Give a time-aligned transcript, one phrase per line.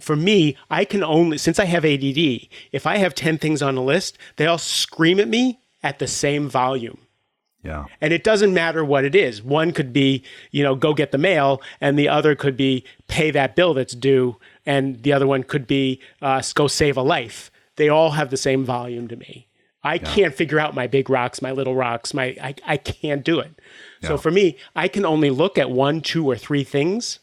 [0.00, 3.76] for me, I can only, since I have ADD, if I have 10 things on
[3.76, 6.98] a list, they all scream at me at the same volume.
[7.62, 7.86] Yeah.
[8.00, 9.42] And it doesn't matter what it is.
[9.42, 13.30] One could be, you know, go get the mail, and the other could be pay
[13.32, 17.50] that bill that's due, and the other one could be uh, go save a life.
[17.76, 19.48] They all have the same volume to me.
[19.82, 20.14] I yeah.
[20.14, 23.52] can't figure out my big rocks, my little rocks, my I, I can't do it.
[24.02, 24.08] Yeah.
[24.08, 27.18] So for me, I can only look at one, two, or three things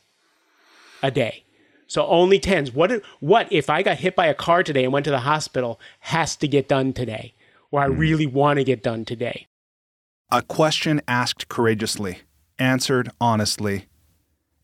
[1.02, 1.45] a day.
[1.88, 2.72] So only tens.
[2.72, 5.80] What what if I got hit by a car today and went to the hospital
[6.02, 7.34] has to get done today,
[7.72, 7.98] or I mm.
[7.98, 9.48] really want to get done today?
[10.32, 12.20] A question asked courageously,
[12.58, 13.86] answered honestly,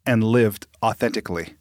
[0.05, 1.53] and lived authentically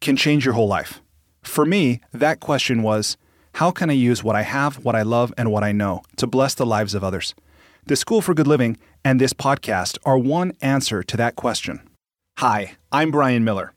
[0.00, 1.00] can change your whole life.
[1.42, 3.16] For me, that question was
[3.54, 6.26] how can I use what I have, what I love, and what I know to
[6.26, 7.34] bless the lives of others?
[7.86, 11.80] The School for Good Living and this podcast are one answer to that question.
[12.38, 13.72] Hi, I'm Brian Miller.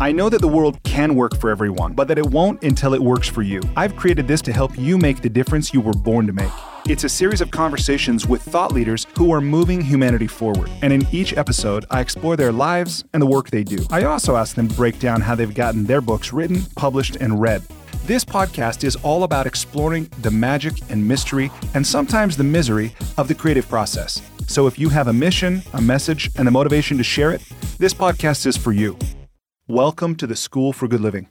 [0.00, 3.00] I know that the world can work for everyone, but that it won't until it
[3.00, 3.62] works for you.
[3.76, 6.52] I've created this to help you make the difference you were born to make.
[6.88, 10.70] It's a series of conversations with thought leaders who are moving humanity forward.
[10.82, 13.78] And in each episode, I explore their lives and the work they do.
[13.90, 17.40] I also ask them to break down how they've gotten their books written, published, and
[17.40, 17.62] read.
[18.04, 23.26] This podcast is all about exploring the magic and mystery, and sometimes the misery, of
[23.26, 24.22] the creative process.
[24.46, 27.42] So if you have a mission, a message, and the motivation to share it,
[27.78, 28.96] this podcast is for you.
[29.68, 31.26] Welcome to the School for Good Living.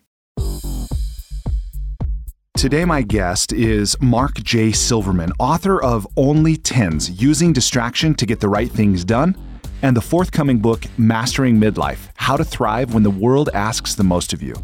[2.58, 4.74] Today, my guest is Mark J.
[4.74, 9.38] Silverman, author of Only Tens Using Distraction to Get the Right Things Done,
[9.84, 14.34] and the forthcoming book, Mastering Midlife How to Thrive When the World Asks the Most
[14.34, 14.56] of You.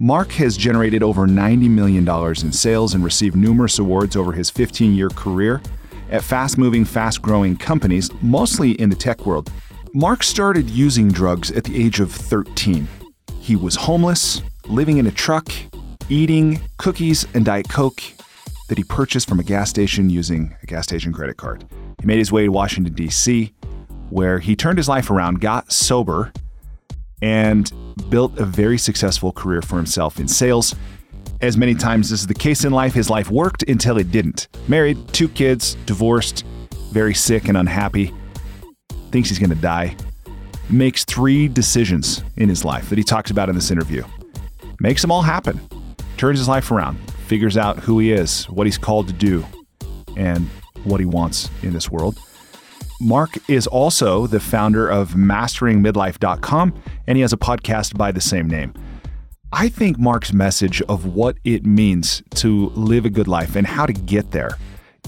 [0.00, 4.94] Mark has generated over $90 million in sales and received numerous awards over his 15
[4.94, 5.62] year career
[6.10, 9.48] at fast moving, fast growing companies, mostly in the tech world.
[9.92, 12.86] Mark started using drugs at the age of 13.
[13.40, 15.50] He was homeless, living in a truck,
[16.08, 18.00] eating cookies and Diet Coke
[18.68, 21.64] that he purchased from a gas station using a gas station credit card.
[22.00, 23.52] He made his way to Washington, D.C.,
[24.10, 26.32] where he turned his life around, got sober,
[27.20, 27.72] and
[28.10, 30.72] built a very successful career for himself in sales.
[31.40, 34.46] As many times as is the case in life, his life worked until it didn't.
[34.68, 36.44] Married, two kids, divorced,
[36.92, 38.14] very sick and unhappy
[39.10, 39.96] thinks he's going to die,
[40.68, 44.04] makes three decisions in his life that he talks about in this interview.
[44.80, 45.60] Makes them all happen,
[46.16, 49.44] turns his life around, figures out who he is, what he's called to do,
[50.16, 50.48] and
[50.84, 52.18] what he wants in this world.
[53.00, 56.74] Mark is also the founder of masteringmidlife.com,
[57.06, 58.74] and he has a podcast by the same name.
[59.52, 63.86] I think Mark's message of what it means to live a good life and how
[63.86, 64.56] to get there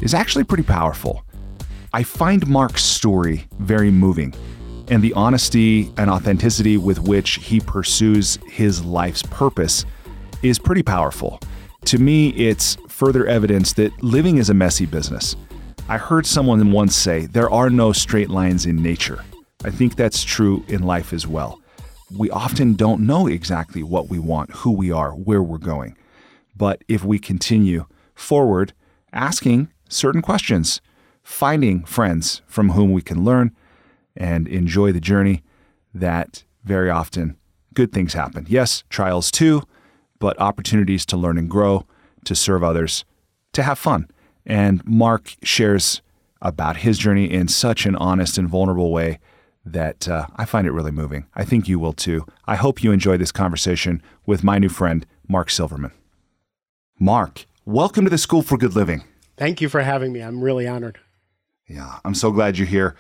[0.01, 1.25] is actually pretty powerful.
[1.95, 4.33] I find Mark's story very moving,
[4.89, 9.85] and the honesty and authenticity with which he pursues his life's purpose
[10.43, 11.39] is pretty powerful.
[11.85, 15.37] To me, it's further evidence that living is a messy business.
[15.87, 19.23] I heard someone once say, There are no straight lines in nature.
[19.63, 21.61] I think that's true in life as well.
[22.17, 25.99] We often don't know exactly what we want, who we are, where we're going.
[26.57, 28.73] But if we continue forward,
[29.13, 30.81] asking certain questions,
[31.23, 33.55] finding friends from whom we can learn
[34.17, 35.43] and enjoy the journey,
[35.95, 37.37] that very often
[37.75, 38.47] good things happen.
[38.49, 39.63] Yes, trials too,
[40.19, 41.87] but opportunities to learn and grow,
[42.25, 43.05] to serve others,
[43.53, 44.09] to have fun.
[44.45, 46.03] And Mark shares
[46.41, 49.19] about his journey in such an honest and vulnerable way
[49.65, 51.27] that uh, I find it really moving.
[51.35, 52.27] I think you will too.
[52.47, 55.93] I hope you enjoy this conversation with my new friend, Mark Silverman.
[56.99, 59.05] Mark, welcome to the School for Good Living.
[59.37, 60.21] Thank you for having me.
[60.21, 60.99] I'm really honored.
[61.73, 62.95] Yeah, I'm so glad you're here.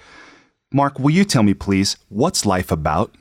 [0.72, 3.15] Mark, will you tell me, please, what's life about?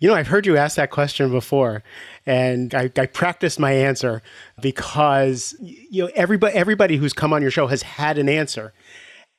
[0.00, 1.84] You know, I've heard you ask that question before,
[2.26, 4.22] and I, I practiced my answer
[4.60, 8.72] because you know everybody everybody who's come on your show has had an answer,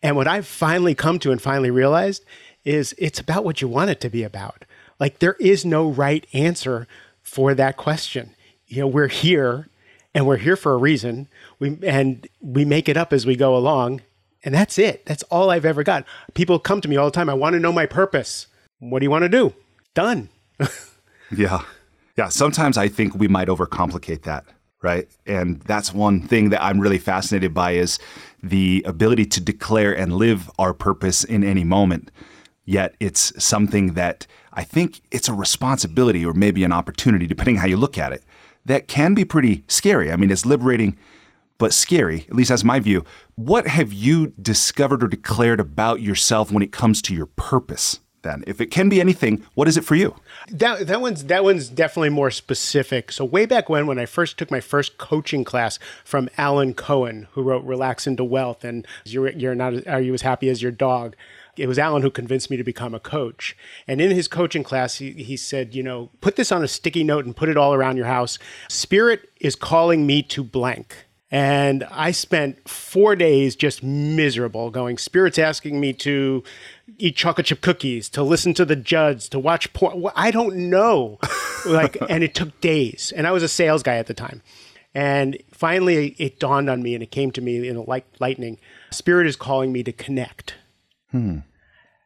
[0.02, 2.24] and what I've finally come to and finally realized
[2.64, 4.66] is it's about what you want it to be about.
[5.00, 6.88] Like there is no right answer
[7.22, 8.36] for that question.
[8.68, 9.70] You know, we're here,
[10.14, 11.28] and we're here for a reason.
[11.58, 14.02] We and we make it up as we go along,
[14.44, 15.06] and that's it.
[15.06, 16.06] That's all I've ever got.
[16.34, 17.30] People come to me all the time.
[17.30, 18.48] I want to know my purpose.
[18.80, 19.54] What do you want to do?
[19.94, 20.30] Done.
[21.36, 21.62] yeah.
[22.18, 22.30] Yeah.
[22.30, 24.46] Sometimes I think we might overcomplicate that,
[24.82, 25.08] right?
[25.26, 28.00] And that's one thing that I'm really fascinated by is
[28.42, 32.12] the ability to declare and live our purpose in any moment.
[32.66, 37.68] Yet it's something that I think it's a responsibility or maybe an opportunity, depending how
[37.68, 38.24] you look at it,
[38.66, 40.12] that can be pretty scary.
[40.12, 40.98] I mean, it's liberating
[41.60, 43.06] but scary, at least that's my view.
[43.36, 48.44] What have you discovered or declared about yourself when it comes to your purpose then?
[48.48, 50.16] If it can be anything, what is it for you?
[50.50, 53.12] That that one's that one's definitely more specific.
[53.12, 57.28] So way back when, when I first took my first coaching class from Alan Cohen,
[57.34, 60.72] who wrote "Relax into Wealth" and "You're You're Not Are You as Happy as Your
[60.72, 61.16] Dog."
[61.58, 63.58] It was Alan who convinced me to become a coach.
[63.86, 67.04] And in his coaching class, he, he said, you know, put this on a sticky
[67.04, 68.40] note and put it all around your house.
[68.70, 71.09] Spirit is calling me to blank.
[71.32, 76.44] And I spent four days just miserable going, Spirit's asking me to
[76.98, 80.04] eat chocolate chip cookies, to listen to the Judds, to watch porn.
[80.16, 81.20] I don't know.
[81.66, 83.14] like, and it took days.
[83.16, 84.42] And I was a sales guy at the time.
[84.96, 88.58] And finally, it dawned on me and it came to me in a light, lightning.
[88.90, 90.56] Spirit is calling me to connect.
[91.12, 91.40] Hmm.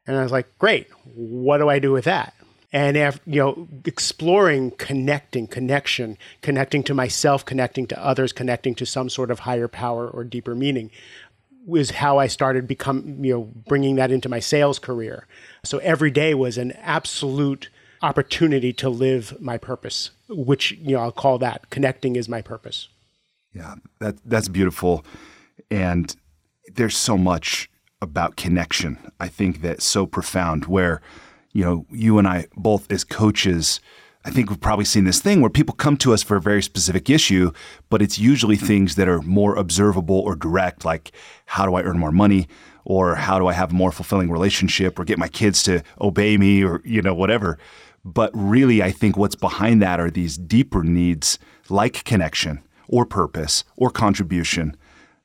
[0.06, 0.88] And I was like, great.
[1.16, 2.34] What do I do with that?
[2.74, 8.86] And after, you know exploring connecting connection connecting to myself connecting to others connecting to
[8.86, 10.90] some sort of higher power or deeper meaning
[11.66, 15.28] was how I started become you know bringing that into my sales career.
[15.64, 17.70] So every day was an absolute
[18.02, 22.90] opportunity to live my purpose which you know I'll call that connecting is my purpose.
[23.54, 25.06] Yeah that that's beautiful.
[25.72, 26.16] And
[26.74, 27.70] there's so much
[28.02, 31.02] about connection I think that's so profound where
[31.54, 33.80] you know, you and I both as coaches,
[34.26, 36.64] I think we've probably seen this thing where people come to us for a very
[36.64, 37.52] specific issue,
[37.90, 38.66] but it's usually hmm.
[38.66, 41.12] things that are more observable or direct, like
[41.46, 42.48] how do I earn more money?
[42.86, 46.36] Or how do I have a more fulfilling relationship or get my kids to obey
[46.36, 47.58] me or, you know, whatever.
[48.04, 51.40] But really, I think what's behind that are these deeper needs
[51.70, 54.76] like connection or purpose or contribution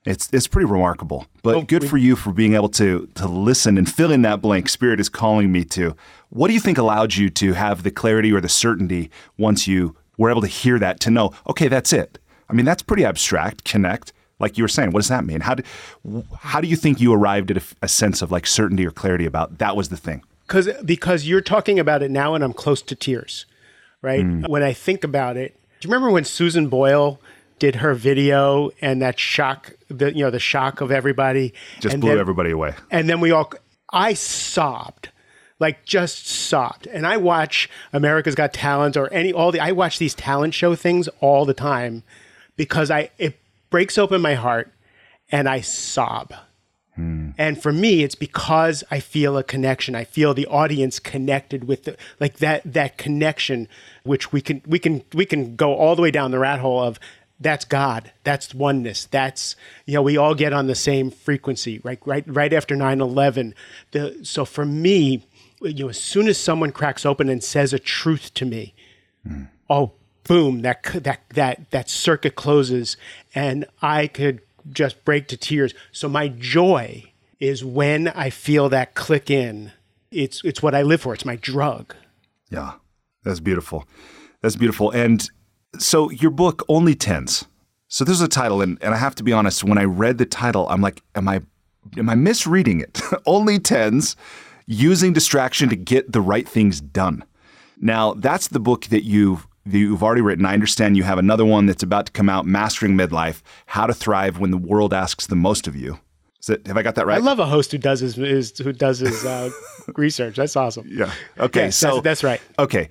[0.09, 1.27] it's it's pretty remarkable.
[1.43, 4.23] But oh, good we, for you for being able to to listen and fill in
[4.23, 4.69] that blank.
[4.69, 5.95] Spirit is calling me to.
[6.31, 9.97] What do you think allowed you to have the clarity or the certainty once you
[10.19, 12.19] were able to hear that to know, okay, that's it.
[12.51, 13.65] I mean, that's pretty abstract.
[13.65, 14.91] Connect, like you were saying.
[14.91, 15.41] What does that mean?
[15.41, 15.63] How do
[16.41, 19.25] how do you think you arrived at a, a sense of like certainty or clarity
[19.25, 20.23] about that was the thing?
[20.47, 23.47] Because because you're talking about it now, and I'm close to tears,
[24.03, 24.25] right?
[24.25, 24.49] Mm.
[24.49, 27.21] When I think about it, do you remember when Susan Boyle?
[27.59, 31.55] Did her video and that shock the you know the shock of everybody.
[31.81, 32.75] Just blew then, everybody away.
[32.91, 33.53] and then we all
[33.93, 35.11] i sobbed
[35.61, 36.87] like just sobbed.
[36.87, 40.75] And i watch america's got talent or any all the i watch these talent show
[40.75, 42.03] things all the time
[42.57, 43.39] because i it
[43.71, 44.73] breaks open my heart
[45.31, 46.33] and i sob.
[46.95, 47.31] Hmm.
[47.39, 49.95] and for me it's because i feel a connection.
[49.95, 53.69] I feel the audience connected with the, like that that connection
[54.03, 56.83] which we can we can we can go all the way down the rat hole
[56.83, 56.99] of
[57.41, 58.13] that's God.
[58.25, 59.07] That's oneness.
[59.07, 59.57] That's
[59.87, 61.81] you know we all get on the same frequency.
[61.85, 63.55] Right, right, right after 9-11.
[63.93, 65.27] The so for me,
[65.61, 68.75] you know, as soon as someone cracks open and says a truth to me,
[69.27, 69.49] mm.
[69.71, 69.93] oh
[70.25, 72.97] boom, that that that that circuit closes,
[73.35, 75.75] and I could just break to tears.
[75.93, 79.73] So my joy is when I feel that click in.
[80.11, 81.15] It's it's what I live for.
[81.15, 81.95] It's my drug.
[82.51, 82.75] Yeah,
[83.25, 83.87] that's beautiful.
[84.41, 84.91] That's beautiful.
[84.91, 85.29] And
[85.79, 87.47] so your book only tens.
[87.89, 89.65] So there's a title, and, and I have to be honest.
[89.65, 91.41] When I read the title, I'm like, am I
[91.97, 93.01] am I misreading it?
[93.27, 94.15] only tens,
[94.67, 97.25] using distraction to get the right things done.
[97.81, 100.45] Now that's the book that you've that you've already written.
[100.45, 103.95] I understand you have another one that's about to come out, Mastering Midlife: How to
[103.95, 105.99] Thrive When the World Asks the Most of You.
[106.49, 107.17] It, have I got that right?
[107.17, 109.51] I love a host who does his, his who does his uh,
[109.97, 110.37] research.
[110.37, 110.87] That's awesome.
[110.89, 111.13] Yeah.
[111.39, 111.65] Okay.
[111.67, 112.41] Yes, so that's, that's right.
[112.59, 112.89] Okay.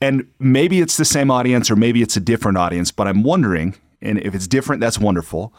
[0.00, 3.74] And maybe it's the same audience or maybe it's a different audience, but I'm wondering,
[4.00, 5.52] and if it's different, that's wonderful.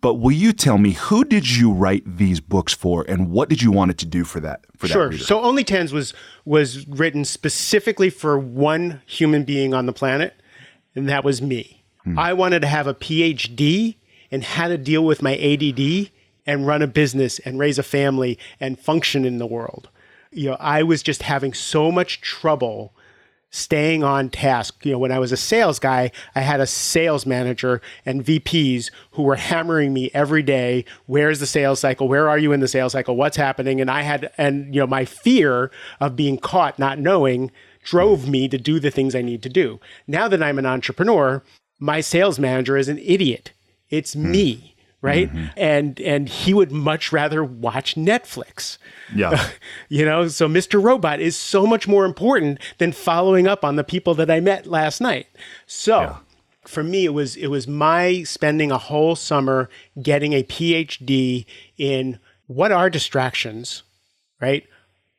[0.00, 3.62] But will you tell me who did you write these books for, and what did
[3.62, 4.60] you want it to do for that?
[4.76, 5.10] For sure.
[5.10, 6.12] That so Only Tens was
[6.44, 10.34] was written specifically for one human being on the planet,
[10.94, 11.84] and that was me.
[12.04, 12.18] Hmm.
[12.18, 13.96] I wanted to have a PhD
[14.30, 16.10] in how to deal with my ADD
[16.46, 19.88] and run a business and raise a family and function in the world.
[20.30, 22.92] You know, I was just having so much trouble
[23.50, 24.84] staying on task.
[24.84, 28.90] You know, when I was a sales guy, I had a sales manager and VPs
[29.12, 30.84] who were hammering me every day.
[31.06, 32.08] Where's the sales cycle?
[32.08, 33.16] Where are you in the sales cycle?
[33.16, 33.80] What's happening?
[33.80, 37.50] And I had, and, you know, my fear of being caught not knowing
[37.82, 39.80] drove me to do the things I need to do.
[40.06, 41.42] Now that I'm an entrepreneur,
[41.78, 43.52] my sales manager is an idiot.
[43.88, 44.30] It's mm.
[44.30, 45.28] me right?
[45.28, 45.46] Mm-hmm.
[45.56, 48.78] and and he would much rather watch netflix.
[49.14, 49.48] Yeah.
[49.88, 53.84] You know so mr robot is so much more important than following up on the
[53.84, 55.26] people that i met last night.
[55.66, 56.16] So yeah.
[56.66, 59.70] for me it was it was my spending a whole summer
[60.02, 61.46] getting a phd
[61.78, 63.82] in what are distractions
[64.40, 64.66] right?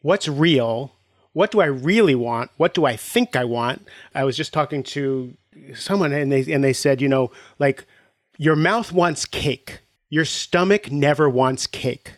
[0.01, 0.93] What's real?
[1.33, 2.51] What do i really want?
[2.57, 3.87] What do i think i want?
[4.15, 5.35] I was just talking to
[5.75, 7.85] someone and they and they said you know like
[8.39, 9.81] your mouth wants cake.
[10.09, 12.13] Your stomach never wants cake.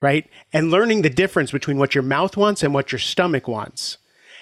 [0.00, 0.28] right?
[0.52, 3.98] And learning the difference between what your mouth wants and what your stomach wants.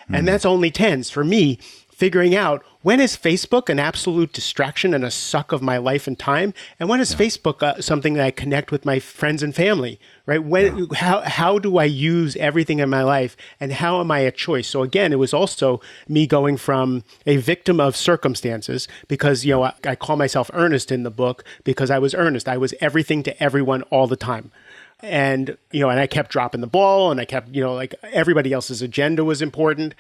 [0.09, 0.27] And mm.
[0.27, 1.59] that's only tens for me,
[1.95, 6.19] figuring out when is Facebook an absolute distraction and a suck of my life and
[6.19, 9.99] time, and when is Facebook uh, something that I connect with my friends and family,
[10.27, 10.45] right?
[10.45, 14.31] When how how do I use everything in my life, and how am I a
[14.31, 14.69] choice?
[14.69, 19.63] So again, it was also me going from a victim of circumstances because you know
[19.63, 22.49] I, I call myself earnest in the book because I was earnest.
[22.49, 24.53] I was everything to everyone all the time
[25.01, 27.95] and you know and i kept dropping the ball and i kept you know like
[28.05, 29.95] everybody else's agenda was important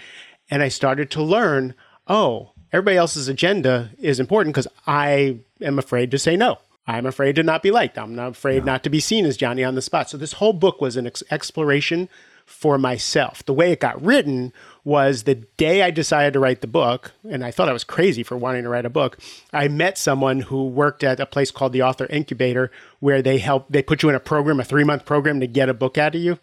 [0.51, 1.75] and i started to learn
[2.09, 6.59] oh everybody else's agenda is important because i am afraid to say no.
[6.87, 7.97] I'm afraid to not be liked.
[7.97, 10.11] I'm not afraid not to be seen as johnny on the spot.
[10.11, 12.11] So this whole book was an ex- exploration
[12.45, 13.43] for myself.
[13.47, 14.53] The way it got written
[14.85, 18.23] was the day i decided to write the book and i thought i was crazy
[18.23, 19.19] for wanting to write a book
[19.53, 22.71] i met someone who worked at a place called the author incubator
[23.01, 25.69] where they help they put you in a program a three month program to get
[25.69, 26.39] a book out of you.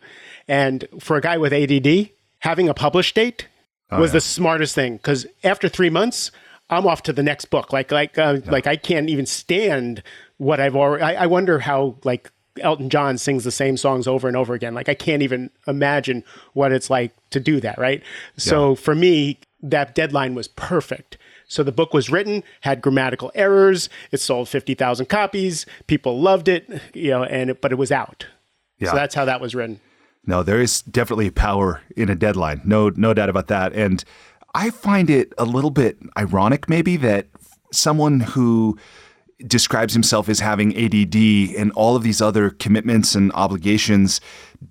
[0.47, 3.47] And for a guy with add having a publish date
[3.99, 6.31] was the smartest thing because after three months
[6.69, 10.03] i'm off to the next book like like uh, like i can't even stand
[10.37, 14.27] what i've already I, I wonder how like elton john sings the same songs over
[14.27, 18.03] and over again like i can't even imagine what it's like to do that right
[18.37, 21.17] so for me that deadline was perfect
[21.51, 23.89] so the book was written, had grammatical errors.
[24.13, 25.65] It sold fifty thousand copies.
[25.85, 28.25] People loved it, you know, and it, but it was out.
[28.79, 28.91] Yeah.
[28.91, 29.81] So that's how that was written.
[30.25, 32.61] No, there is definitely power in a deadline.
[32.63, 33.73] No, no doubt about that.
[33.73, 34.03] And
[34.53, 37.27] I find it a little bit ironic, maybe, that
[37.71, 38.77] someone who
[39.47, 44.21] describes himself as having ADD and all of these other commitments and obligations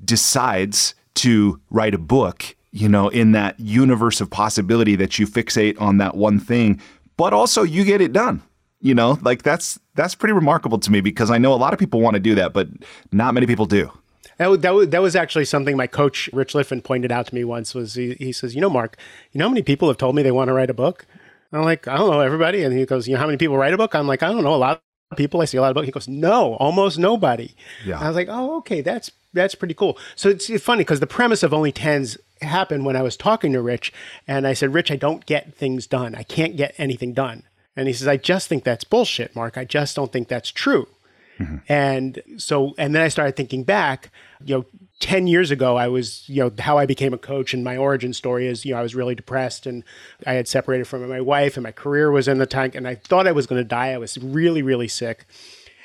[0.04, 5.80] decides to write a book, you know, in that universe of possibility that you fixate
[5.80, 6.80] on that one thing,
[7.16, 8.42] but also you get it done.
[8.83, 11.78] You know, like that's that's pretty remarkable to me because I know a lot of
[11.78, 12.69] people want to do that, but
[13.12, 13.92] not many people do.
[14.41, 17.75] That, that, that was actually something my coach Rich Litvin pointed out to me once.
[17.75, 18.97] Was he, he says, you know, Mark,
[19.33, 21.05] you know how many people have told me they want to write a book?
[21.53, 22.65] I'm like, I don't know, everybody.
[22.65, 23.95] And he goes, you know how many people write a book?
[23.95, 25.43] I'm like, I don't know, a lot of people.
[25.43, 25.85] I see a lot of books.
[25.85, 27.55] He goes, no, almost nobody.
[27.85, 27.97] Yeah.
[27.97, 29.99] And I was like, oh, okay, that's that's pretty cool.
[30.17, 33.61] So it's funny because the premise of only tens happened when I was talking to
[33.61, 33.93] Rich,
[34.27, 36.15] and I said, Rich, I don't get things done.
[36.15, 37.43] I can't get anything done.
[37.77, 39.59] And he says, I just think that's bullshit, Mark.
[39.59, 40.89] I just don't think that's true.
[41.39, 41.57] Mm-hmm.
[41.69, 44.11] And so, and then I started thinking back,
[44.45, 44.65] you know,
[45.01, 48.13] 10 years ago, I was, you know, how I became a coach and my origin
[48.13, 49.83] story is, you know, I was really depressed and
[50.27, 52.95] I had separated from my wife and my career was in the tank and I
[52.97, 53.89] thought I was going to die.
[53.93, 55.25] I was really, really sick.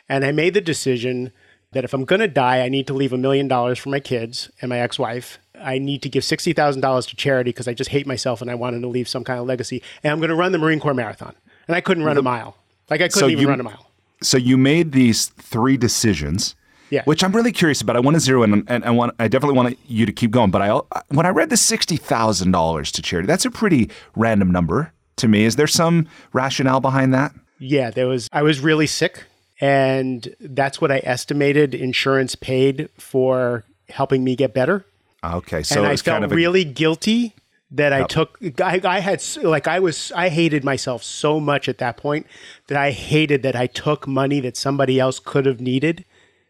[0.10, 1.32] And I made the decision
[1.72, 4.00] that if I'm going to die, I need to leave a million dollars for my
[4.02, 5.40] kids and my ex wife.
[5.62, 8.82] I need to give $60,000 to charity because I just hate myself and I wanted
[8.82, 9.82] to leave some kind of legacy.
[10.04, 11.36] And I'm going to run the Marine Corps Marathon.
[11.68, 12.58] And I couldn't run a mile.
[12.90, 13.90] Like I couldn't So even you- run a mile.
[14.22, 16.54] so you made these three decisions
[16.90, 17.04] Yeah.
[17.06, 19.58] which i'm really curious about i want to zero in and i want i definitely
[19.58, 20.70] want you to keep going but i
[21.10, 25.56] when i read the $60000 to charity that's a pretty random number to me is
[25.56, 28.28] there some rationale behind that Yeah, there was.
[28.34, 29.24] I was really sick,
[29.62, 34.86] and that's what I estimated insurance paid for helping me get better.
[35.24, 37.34] okay so and I felt kind of a, really guilty
[37.72, 38.38] that I took.
[38.62, 40.12] I, I had like I was.
[40.16, 42.28] I hated myself so much at that point
[42.68, 46.04] that I hated that I took money that somebody else could have needed.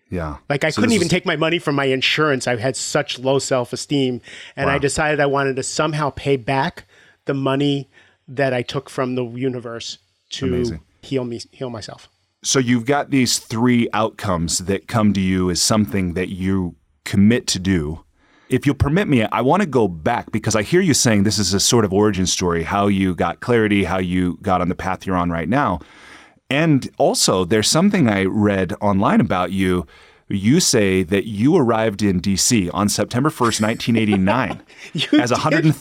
[0.10, 2.48] Yeah Like I So couldn't even was- take my money from my insurance.
[2.48, 4.22] I had such low self esteem,
[4.56, 6.86] and I decided I wanted to somehow pay back
[7.26, 7.90] the money
[8.28, 9.98] that I took from the universe
[10.32, 10.80] to Amazing.
[11.02, 12.08] heal me, heal myself.
[12.44, 17.46] so you've got these three outcomes that come to you as something that you commit
[17.48, 18.04] to do
[18.50, 21.38] if you'll permit me i want to go back because i hear you saying this
[21.40, 24.76] is a sort of origin story how you got clarity how you got on the
[24.76, 25.80] path you're on right now
[26.50, 29.86] and also there's something i read online about you
[30.28, 34.62] you say that you arrived in dc on september 1st 1989
[35.22, 35.66] as a did?
[35.66, 35.76] 100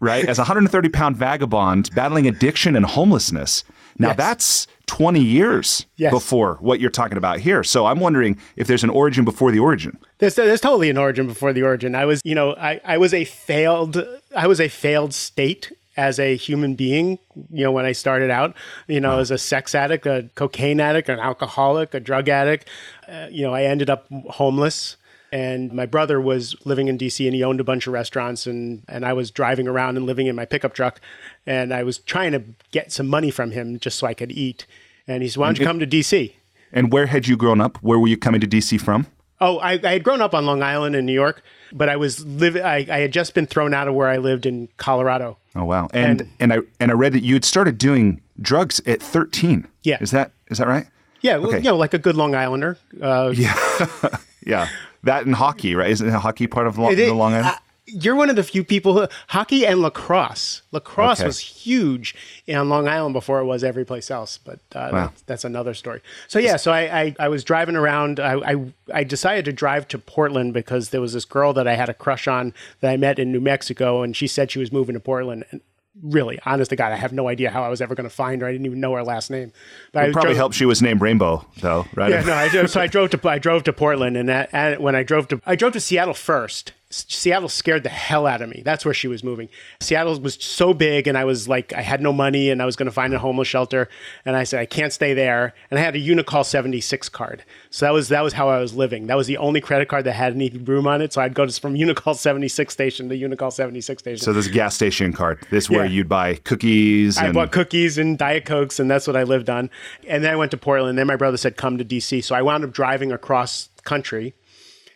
[0.00, 3.64] right as a 130 pound vagabond battling addiction and homelessness
[3.98, 4.16] now Yes.
[4.16, 6.12] that's 20 years Yes.
[6.12, 9.60] before what you're talking about here so i'm wondering if there's an origin before the
[9.60, 11.94] origin There's, there's totally an origin before the origin.
[11.94, 13.96] I was, you know, I, I was a failed,
[14.36, 17.18] I was a failed state as a human being.
[17.50, 18.54] You know, when I started out,
[18.86, 22.68] you know, as a sex addict, a cocaine addict, an alcoholic, a drug addict.
[23.08, 24.96] Uh, you know, I ended up homeless.
[25.34, 28.82] And my brother was living in DC and he owned a bunch of restaurants and,
[28.86, 31.00] and I was driving around and living in my pickup truck
[31.46, 34.66] and I was trying to get some money from him just so I could eat.
[35.08, 36.34] And he said, Why don't you come to DC?
[36.70, 39.06] and where had you grown up where were you coming to dc from
[39.42, 41.42] Oh, I, I had grown up on Long Island in New York,
[41.72, 42.62] but I was living.
[42.62, 45.38] I, I had just been thrown out of where I lived in Colorado.
[45.56, 48.80] oh wow and And- and i and i read that you had started doing drugs
[48.86, 49.98] at 13 Yeah.
[50.00, 50.86] is that is that right
[51.20, 51.58] Yeah, well, Okay.
[51.58, 52.76] you know, like a good Long Islander.
[53.00, 54.66] Uh, yeah
[55.04, 55.90] that and hockey, right?
[55.90, 57.56] Isn't hockey part of Long, It- the Long Island?
[57.92, 60.62] You're one of the few people who, hockey and lacrosse.
[60.72, 61.26] Lacrosse Okay.
[61.26, 62.14] was huge
[62.48, 65.06] on Long Island before it was every place else, but uh, Wow.
[65.06, 66.00] that's, that's another story.
[66.28, 68.18] So yeah, so I, I, I was driving around.
[68.18, 71.74] I, I I decided to drive to Portland because there was this girl that I
[71.74, 74.72] had a crush on that I met in New Mexico, and she said she was
[74.72, 75.44] moving to Portland.
[75.50, 75.60] And
[76.02, 78.40] really, honest to God, I have no idea how I was ever going to find
[78.40, 78.48] her.
[78.48, 79.52] I didn't even know her last name.
[79.92, 82.10] But I It probably drove- helped she was named Rainbow, though, right?
[82.10, 82.32] yeah, no.
[82.32, 85.28] I so I drove to I drove to Portland, and, that, and when I drove
[85.28, 86.72] to I drove to Seattle first.
[86.92, 88.62] Seattle scared the hell out of me.
[88.64, 89.48] That's where she was moving.
[89.80, 92.76] Seattle was so big, and I was like, I had no money, and I was
[92.76, 93.88] going to find a homeless shelter,
[94.24, 95.54] and I said I can't stay there.
[95.70, 98.58] And I had a Unocal seventy six card, so that was that was how I
[98.60, 99.06] was living.
[99.06, 101.12] That was the only credit card that had any room on it.
[101.12, 104.22] So I'd go to from Unocal seventy six station to Unocal seventy six station.
[104.22, 105.38] So this gas station card.
[105.50, 105.90] This where Yeah.
[105.90, 109.70] you'd buy cookies I bought cookies and Diet Cokes, and that's what I lived on.
[110.06, 110.98] And then I went to Portland.
[110.98, 112.22] Then my brother said, come to DC.
[112.24, 114.34] So I wound up driving across country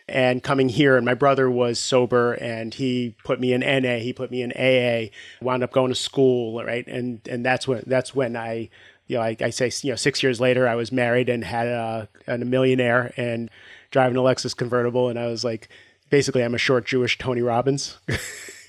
[0.07, 0.95] and coming here.
[0.97, 4.51] And my brother was sober and he put me in NA, he put me in
[4.51, 5.11] AA,
[5.41, 6.87] wound up going to school, right?
[6.87, 8.69] And and that's when that's when I
[9.07, 11.67] you know, I, I say, you know, six years later, I was married and had
[11.67, 13.49] a, and a millionaire and
[13.89, 15.09] driving a Lexus convertible.
[15.09, 15.69] And I was like,
[16.09, 17.97] basically, I'm a short Jewish Tony Robbins.
[18.07, 18.15] you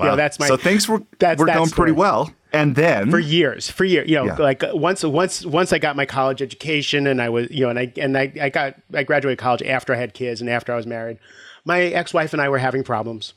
[0.01, 2.33] know, that's my, so things were that's were that going pretty well.
[2.53, 4.37] And then for years, for years, you know, Yeah.
[4.37, 7.69] like uh, once, once, once I got my college education and I was, you know,
[7.69, 10.73] and I, and I, I got, I graduated college after I had kids and after
[10.73, 11.19] I was married,
[11.67, 13.35] my ex-wife and I were having problems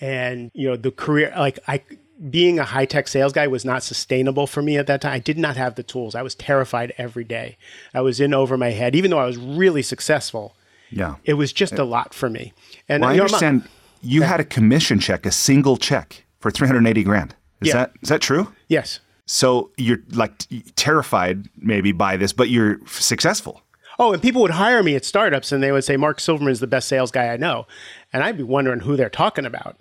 [0.00, 1.82] and, you know, the career, like I,
[2.30, 5.12] being a high-tech sales guy was not sustainable for me at that time.
[5.14, 6.14] I did not have the tools.
[6.14, 7.56] I was terrified every day.
[7.92, 10.54] I was in over my head, even though I was really successful.
[10.92, 11.16] Yeah.
[11.24, 12.52] It was just a uh, lot for me.
[12.88, 13.68] And Well, I you know, understand
[14.02, 17.34] you had a commission check, a single check for 380 grand.
[17.60, 17.74] Is Yeah.
[17.74, 18.52] that is that true?
[18.68, 19.00] yes.
[19.24, 23.62] So you're like t- terrified maybe by this, but you're successful.
[23.98, 26.60] Oh, and people would hire me at startups and they would say, Mark Silverman is
[26.60, 27.66] the best sales guy I know.
[28.12, 29.76] And I'd be wondering who they're talking about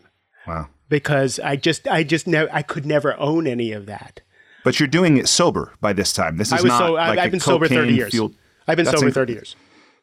[0.47, 0.67] Wow.
[0.89, 4.21] because I just, I just never, I could never own any of that.
[4.63, 6.37] But you're doing it sober by this time.
[6.37, 8.11] This is I was not so, like I've a been sober 30 cocaine years.
[8.11, 8.35] fueled-
[8.67, 9.55] I've been That's sober inc- 30 years.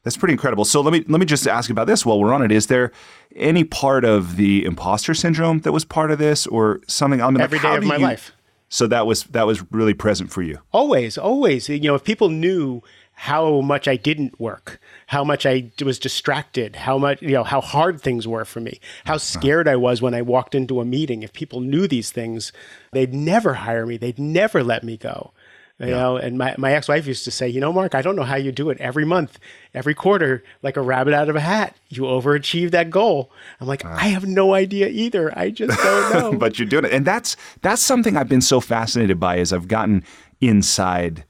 [0.08, 0.64] That's pretty incredible.
[0.64, 2.50] So let me let me just ask about this while we're on it.
[2.50, 2.92] Is there
[3.36, 7.21] any part of the imposter syndrome that was part of this, or something?
[7.21, 8.32] I mean, like, Every day of my you- life.
[8.71, 10.60] So that was that was really present for you.
[10.73, 11.68] Always, always.
[11.68, 16.76] You know, if people knew how much I didn't work, how much I was distracted,
[16.76, 19.18] how much, you know, how hard things were for me, how uh-huh.
[19.18, 21.23] scared I was when I walked into a meeting.
[21.23, 22.52] If people knew these things,
[22.92, 23.97] they'd never hire me.
[23.97, 25.32] They'd never let me go.
[25.80, 28.25] You know, and my, my ex-wife used to say, you know, Mark, I don't know
[28.25, 29.38] how you do it every month,
[29.73, 31.76] every quarter, like a rabbit out of a hat.
[31.88, 33.30] You overachieve that goal.
[33.60, 33.97] I'm like, ah.
[33.97, 35.36] I have no idea either.
[35.38, 36.32] I just don't know.
[36.36, 39.69] but you're doing it, and that's that's something I've been so fascinated by as I've
[39.69, 40.02] gotten
[40.41, 41.25] inside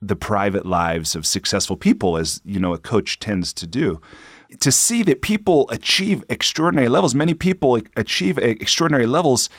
[0.00, 4.00] the private lives of successful people, as you know, a coach tends to do.
[4.60, 9.50] To see that people achieve extraordinary levels, many people achieve extraordinary levels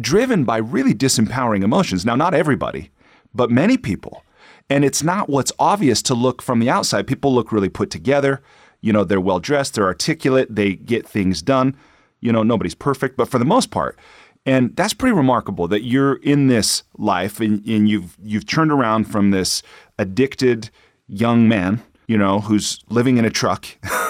[0.00, 2.06] driven by really disempowering emotions.
[2.06, 2.90] Now, not everybody,
[3.34, 4.24] but many people.
[4.68, 7.06] And it's not what's obvious to look from the outside.
[7.06, 8.42] People look really put together.
[8.80, 11.76] You know, they're well dressed, they're articulate, they get things done.
[12.20, 13.98] You know, nobody's perfect, but for the most part.
[14.44, 19.04] And that's pretty remarkable that you're in this life and, and you've you've turned around
[19.04, 19.62] from this
[19.98, 20.70] addicted
[21.06, 23.66] young man, you know, who's living in a truck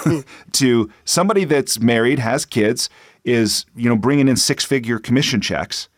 [0.52, 2.88] to somebody that's married, has kids,
[3.24, 5.88] is, you know, bringing in six-figure commission checks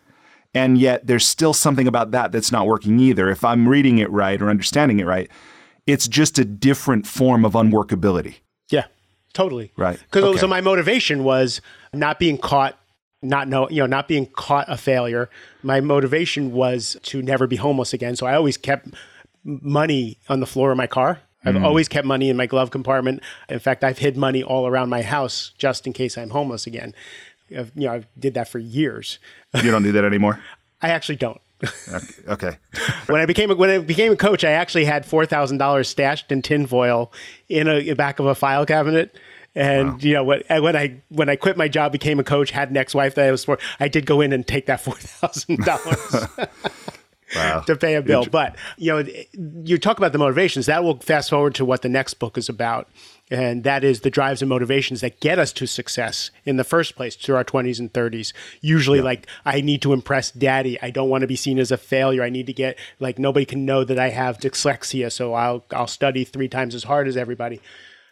[0.55, 3.29] and yet there's still something about that that's not working either.
[3.29, 5.31] If I'm reading it right or understanding it right,
[5.87, 8.37] it's just a different form of unworkability.
[8.71, 8.85] Yeah,
[9.33, 9.73] totally.
[9.77, 9.99] Right.
[10.01, 10.39] Because Okay.
[10.39, 11.61] so my motivation was
[11.93, 12.79] not being caught,
[13.23, 15.29] not know, you know, not being caught a failure.
[15.63, 18.17] My motivation was to never be homeless again.
[18.17, 18.89] So I always kept
[19.45, 21.21] money on the floor of my car.
[21.45, 21.63] I've Mm.
[21.65, 23.23] always kept money in my glove compartment.
[23.51, 26.95] In fact, I've hid money all around my house just in case I'm homeless again.
[27.51, 29.19] I've, you know, I did that for years.
[29.63, 30.41] You don't do that anymore.
[30.83, 31.41] I actually don't.
[32.29, 32.59] Okay.
[33.07, 35.89] when I became a, when I became a coach, I actually had four thousand dollars
[35.89, 37.13] stashed in tinfoil
[37.49, 39.17] in a in back of a file cabinet.
[39.55, 42.71] And you know when when I when I quit my job, became a coach, had
[42.71, 45.65] an ex-wife that I was for, I did go in and take that four thousand
[45.65, 46.27] dollars
[47.35, 47.61] Wow.
[47.63, 48.27] to pay a bill.
[48.27, 49.05] But you know,
[49.65, 50.67] you talk about the motivations.
[50.67, 52.89] That will fast forward to what the next book is about,
[53.31, 56.95] and that is the drives and motivations that get us to success in the first
[56.95, 58.33] place through our twenties and thirties.
[58.61, 60.81] Usually, like I need to impress daddy.
[60.83, 62.23] I don't want to be seen as a failure.
[62.23, 65.87] I need to get like nobody can know that I have dyslexia, so I'll I'll
[65.87, 67.61] study three times as hard as everybody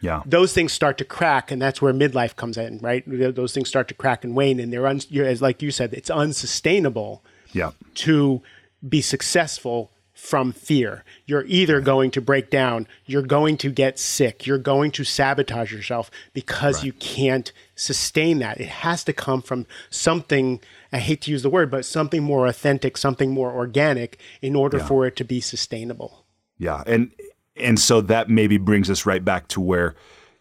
[0.01, 0.21] Yeah.
[0.25, 3.03] those things start to crack, and that's where midlife comes in, right?
[3.07, 5.93] Those things start to crack and wane, and they're un- you're, as like you said,
[5.93, 7.23] it's unsustainable
[7.53, 7.71] Yeah.
[7.95, 8.41] to
[8.87, 9.91] be successful
[10.23, 11.03] from fear.
[11.25, 15.73] You're either going to break down, you're going to get sick, you're going to sabotage
[15.73, 16.85] yourself because right.
[16.85, 18.61] you can't sustain that.
[18.61, 20.61] It has to come from something,
[20.93, 24.77] I hate to use the word, but something more authentic, something more organic in order
[24.77, 24.87] yeah.
[24.87, 26.25] for it to be sustainable.
[26.57, 26.83] Yeah.
[26.87, 27.11] And
[27.57, 29.93] and so that maybe brings us right back to where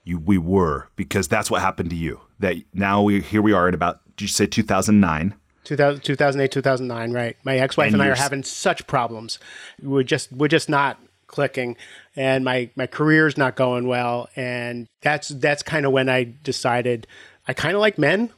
[0.05, 2.21] you we were because that's what happened to you.
[2.39, 5.35] That now we here we are in about did you say 2009?
[5.65, 7.37] 2000, 2008, 2009, right.
[7.45, 9.39] My ex-wife and, and I are having such problems.
[9.83, 11.77] We're just we're just not clicking
[12.15, 17.07] and my my career's not going well and that's that's kind of when I decided
[17.49, 18.31] I kind of like men.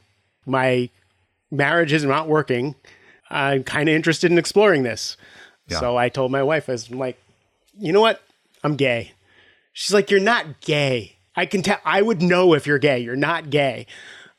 [0.45, 0.89] My
[1.51, 2.75] marriage is not working.
[3.29, 5.17] I'm kind of interested in exploring this.
[5.67, 5.79] Yeah.
[5.79, 7.17] So I told my wife, I was like,
[7.77, 8.21] you know what?
[8.63, 9.13] I'm gay.
[9.73, 11.15] She's like, you're not gay.
[11.35, 11.79] I can tell.
[11.83, 12.99] I would know if you're gay.
[12.99, 13.87] You're not gay.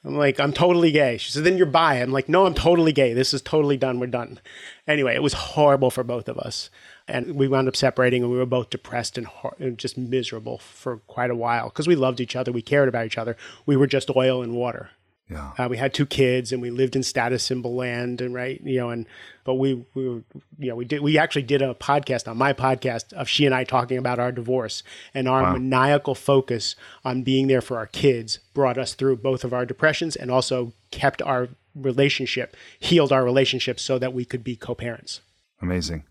[0.06, 1.16] I'm like, I'm totally gay.
[1.16, 1.96] She said, then you're bi.
[1.96, 3.12] I'm like, no, I'm totally gay.
[3.12, 3.98] This is totally done.
[3.98, 4.38] We're done.
[4.86, 6.70] Anyway, it was horrible for both of us.
[7.08, 9.26] And we wound up separating and we were both depressed and,
[9.58, 12.52] and just miserable for quite a while because we loved each other.
[12.52, 13.36] We cared about each other.
[13.66, 14.90] We were just oil and water.
[15.28, 15.52] Yeah.
[15.58, 18.78] Uh, we had two kids and we lived in status symbol land and right, you
[18.78, 19.06] know, and
[19.42, 20.22] but we we were
[20.58, 23.54] you know, we did we actually did a podcast on my podcast of she and
[23.54, 24.84] I talking about our divorce
[25.14, 25.52] and our wow.
[25.54, 30.14] maniacal focus on being there for our kids brought us through both of our depressions
[30.14, 35.22] and also kept our relationship, healed our relationship so that we could be co-parents.
[35.60, 36.04] Amazing.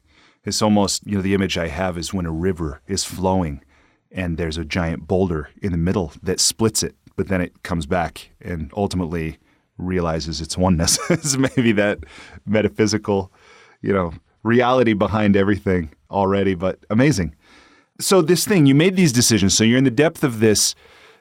[0.44, 3.64] It's almost, you know, the image I have is when a river is flowing
[4.12, 7.86] and there's a giant boulder in the middle that splits it but then it comes
[7.86, 9.38] back and ultimately
[9.78, 11.00] realizes its oneness.
[11.10, 12.00] it's maybe that
[12.46, 13.32] metaphysical,
[13.82, 17.36] you know, reality behind everything already, but amazing.
[18.00, 19.56] So this thing, you made these decisions.
[19.56, 20.76] So you're in the depth of this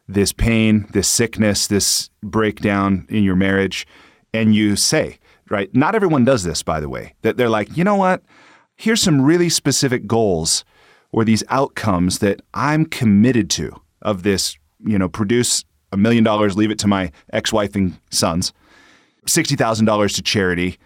[0.06, 3.86] this pain, this sickness, this breakdown in your marriage,
[4.34, 5.74] and you say, right?
[5.74, 7.14] Not everyone does this, by the way.
[7.22, 8.22] That they're like, you know what?
[8.76, 10.64] Here's some really specific goals
[11.12, 16.56] or these outcomes that I'm committed to of this, you know, produce a million dollars,
[16.56, 18.52] leave it to my ex-wife and sons,
[19.26, 20.78] sixty thousand dollars to charity,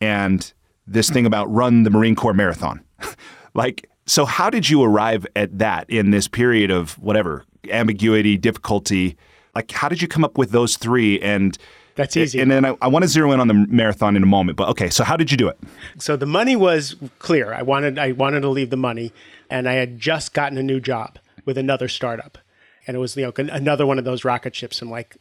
[0.00, 0.52] and
[0.86, 2.82] this thing about run the Marine Corps marathon.
[3.54, 9.16] like, so how did you arrive at that in this period of whatever ambiguity, difficulty?
[9.54, 11.20] Like, how did you come up with those three?
[11.20, 11.56] And
[11.94, 12.40] that's easy.
[12.40, 14.56] And then I, I, want to zero in on the marathon in a moment.
[14.56, 15.58] But okay, so how did you do it?
[15.98, 17.54] So the money was clear.
[17.54, 19.12] I wanted I wanted to leave the money,
[19.48, 22.38] and I had just gotten a new job with another startup
[22.86, 24.80] and it was you know another one of those rocket ships.
[24.82, 25.16] I'm like,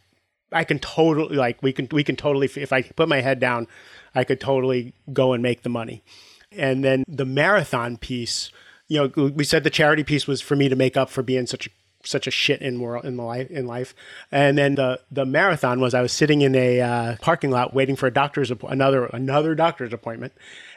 [0.52, 3.67] I can totally like we can we can totally if I put my head down,
[4.15, 6.04] I could totally go and make the money.
[6.52, 8.52] And then the marathon piece,
[8.88, 11.47] you know, we said the charity piece was for me to make up for being
[11.47, 11.69] such a
[12.06, 13.95] such a shit in world in the life in life.
[14.32, 17.95] And then the the marathon was I was sitting in a uh, parking lot waiting
[17.95, 20.34] for a doctor's another another doctor's appointment,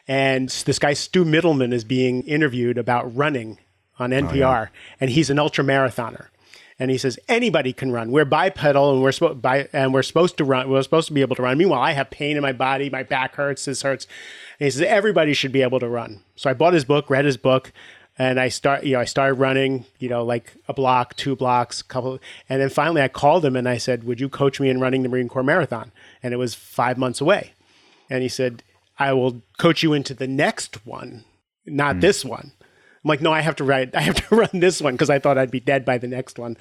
[0.08, 3.58] and this guy Stu Mittleman is being interviewed about running
[3.98, 4.66] on NPR, oh, yeah.
[5.00, 6.26] and he's an ultra marathoner
[6.78, 8.10] and he says anybody can run.
[8.10, 10.68] We're bipedal and we're and we're supposed to run.
[10.68, 11.58] We're supposed to be able to run.
[11.58, 12.90] Meanwhile, I have pain in my body.
[12.90, 13.64] My back hurts.
[13.64, 14.06] This hurts.
[14.60, 16.20] And he says everybody should be able to run.
[16.34, 17.72] So I bought his book, read his book,
[18.18, 18.84] and I start.
[18.84, 19.86] You know, I started running.
[19.98, 23.68] You know, like a block, two blocks, couple, and then finally I called him and
[23.68, 26.54] I said, "Would you coach me in running the Marine Corps Marathon?" And it was
[26.54, 27.52] five months away,
[28.10, 28.62] and he said,
[28.98, 31.24] "I will coach you into the next one,
[31.64, 32.00] not mm.
[32.02, 32.52] this one."
[33.06, 35.20] I'm like, no, I have to write, I have to run this one because I
[35.20, 36.56] thought I'd be dead by the next one.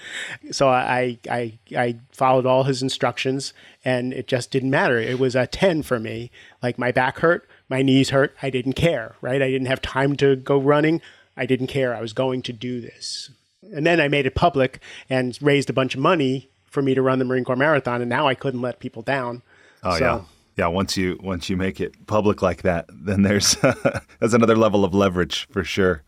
[0.52, 3.52] So I, I, I followed all his instructions
[3.84, 5.00] and it just didn't matter.
[5.00, 6.30] It was a 10 for me.
[6.62, 8.36] Like my back hurt, my knees hurt.
[8.44, 9.42] I didn't care, right?
[9.42, 11.02] I didn't have time to go running.
[11.36, 11.96] I didn't care.
[11.96, 13.32] I was going to do this.
[13.74, 14.80] And then I made it public
[15.10, 18.02] and raised a bunch of money for me to run the Marine Corps Marathon.
[18.02, 19.42] And now I couldn't let people down.
[19.84, 20.22] Oh, so, yeah
[20.58, 23.56] yeah once you once you make it public like that then there's
[24.22, 26.02] that's another level of leverage for sure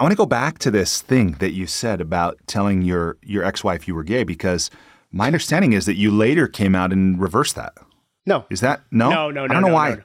[0.00, 3.44] I want to go back to this thing that you said about telling your your
[3.44, 4.70] ex-wife you were gay because
[5.12, 7.74] my understanding is that you later came out and reversed that.
[8.24, 8.46] No.
[8.48, 9.10] Is that no?
[9.10, 9.44] No, no, no.
[9.44, 9.90] I don't know no, why.
[9.90, 10.02] No,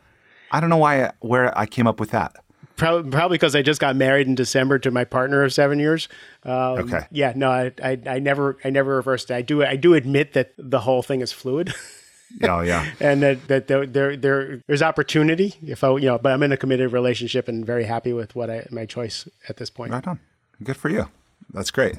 [0.51, 2.35] I don't know why where I came up with that.
[2.75, 6.09] Probably, probably because I just got married in December to my partner of seven years.
[6.43, 7.07] Um, okay.
[7.09, 7.31] Yeah.
[7.33, 9.35] No, I, I, I never, I never reversed it.
[9.35, 11.73] I do, I do admit that the whole thing is fluid.
[12.43, 16.33] Oh yeah, and that that there, there there there's opportunity if I you know, but
[16.33, 19.69] I'm in a committed relationship and very happy with what I my choice at this
[19.69, 19.91] point.
[19.91, 20.19] Right on,
[20.63, 21.07] good for you.
[21.53, 21.97] That's great.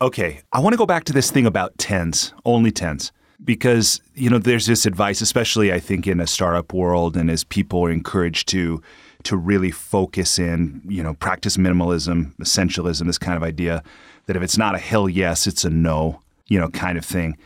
[0.00, 4.28] Okay, I want to go back to this thing about tens, only tens, because you
[4.28, 7.90] know there's this advice, especially I think in a startup world, and as people are
[7.90, 8.82] encouraged to
[9.24, 13.82] to really focus in, you know, practice minimalism, essentialism, this kind of idea
[14.26, 17.36] that if it's not a hell yes, it's a no, you know, kind of thing.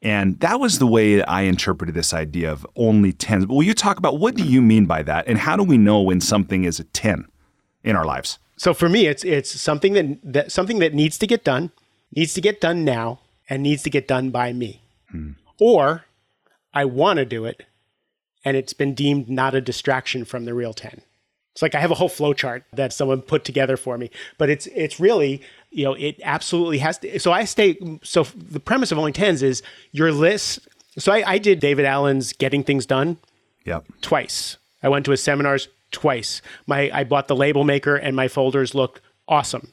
[0.00, 3.46] And that was the way that I interpreted this idea of only 10.
[3.46, 5.26] But will you talk about what do you mean by that?
[5.26, 7.26] And how do we know when something is a 10?
[7.88, 8.38] in our lives?
[8.56, 11.70] So for me, it's it's something that, that something that needs to get done,
[12.14, 14.82] needs to get done now, and needs to get done by me.
[15.10, 15.32] Hmm.
[15.60, 16.04] Or
[16.74, 17.64] I want to do it,
[18.44, 21.02] and it's been deemed not a distraction from the real 10.
[21.52, 24.50] It's like I have a whole flow chart that someone put together for me, but
[24.50, 27.18] it's it's really you know it absolutely has to.
[27.18, 27.78] So I stay.
[28.02, 30.68] So the premise of only tens is your list.
[30.98, 33.18] So I, I did David Allen's Getting Things Done.
[33.64, 33.84] Yep.
[34.00, 34.56] Twice.
[34.82, 36.42] I went to his seminars twice.
[36.66, 39.72] My I bought the label maker and my folders look awesome.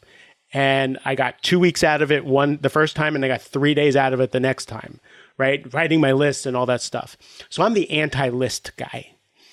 [0.54, 3.42] And I got two weeks out of it one the first time, and I got
[3.42, 5.02] three days out of it the next time.
[5.38, 7.18] Right, writing my list and all that stuff.
[7.50, 9.12] So I'm the anti-list guy.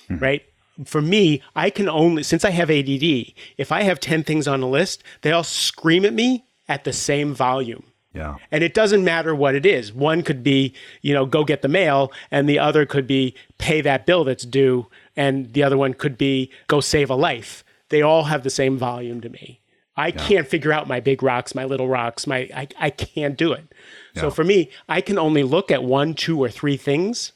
[0.09, 0.23] Mm-hmm.
[0.23, 0.43] Right,
[0.85, 4.63] for me, I can only, since I have ADD, if I have 10 things on
[4.63, 7.85] a list, they all scream at me at the same volume.
[8.15, 8.37] Yeah.
[8.51, 9.93] And it doesn't matter what it is.
[9.93, 13.81] One could be, you know, go get the mail, and the other could be pay
[13.81, 17.65] that bill that's due, and the other one could be go save a life.
[17.89, 19.61] They all have the same volume to me.
[19.97, 20.27] I yeah.
[20.27, 23.73] can't figure out my big rocks, my little rocks, my I, I can't do it.
[24.15, 24.23] Yeah.
[24.23, 27.33] So for me, I can only look at one, two, or three things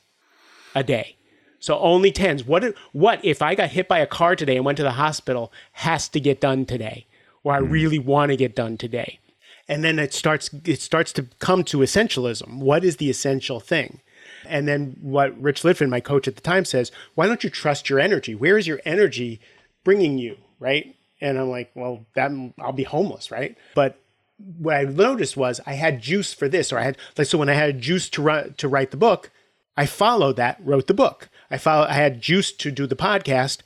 [0.74, 1.15] a day.
[1.58, 2.44] So only tens.
[2.44, 4.92] What if, what if I got hit by a car today and went to the
[4.92, 7.06] hospital has to get done today,
[7.42, 7.70] or I mm.
[7.70, 9.18] really want to get done today?
[9.68, 12.58] And then it starts it starts to come to essentialism.
[12.58, 14.00] What is the essential thing?
[14.44, 17.90] And then what Rich Litvin, my coach at the time, says: Why don't you trust
[17.90, 18.34] your energy?
[18.34, 19.40] Where is your energy
[19.82, 20.36] bringing you?
[20.60, 20.94] Right?
[21.20, 23.56] And I'm like, well, that I'll be homeless, right?
[23.74, 23.98] But
[24.58, 27.48] what I noticed was I had juice for this, or I had like so when
[27.48, 29.30] I had juice to write to write the book,
[29.76, 31.28] I followed that, wrote the book.
[31.50, 33.58] I followed, I had juice to do the podcast.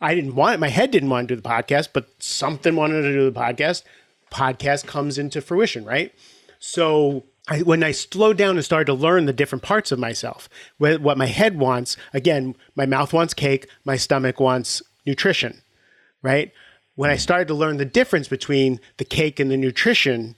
[0.00, 0.60] I didn't want it.
[0.60, 3.82] My head didn't want to do the podcast, but something wanted to do the podcast.
[4.30, 6.14] Podcast comes into fruition, right?
[6.58, 10.48] So I, when I slowed down and started to learn the different parts of myself,
[10.78, 15.62] what my head wants, again, my mouth wants cake, my stomach wants nutrition,
[16.22, 16.52] right?
[16.94, 20.36] When I started to learn the difference between the cake and the nutrition,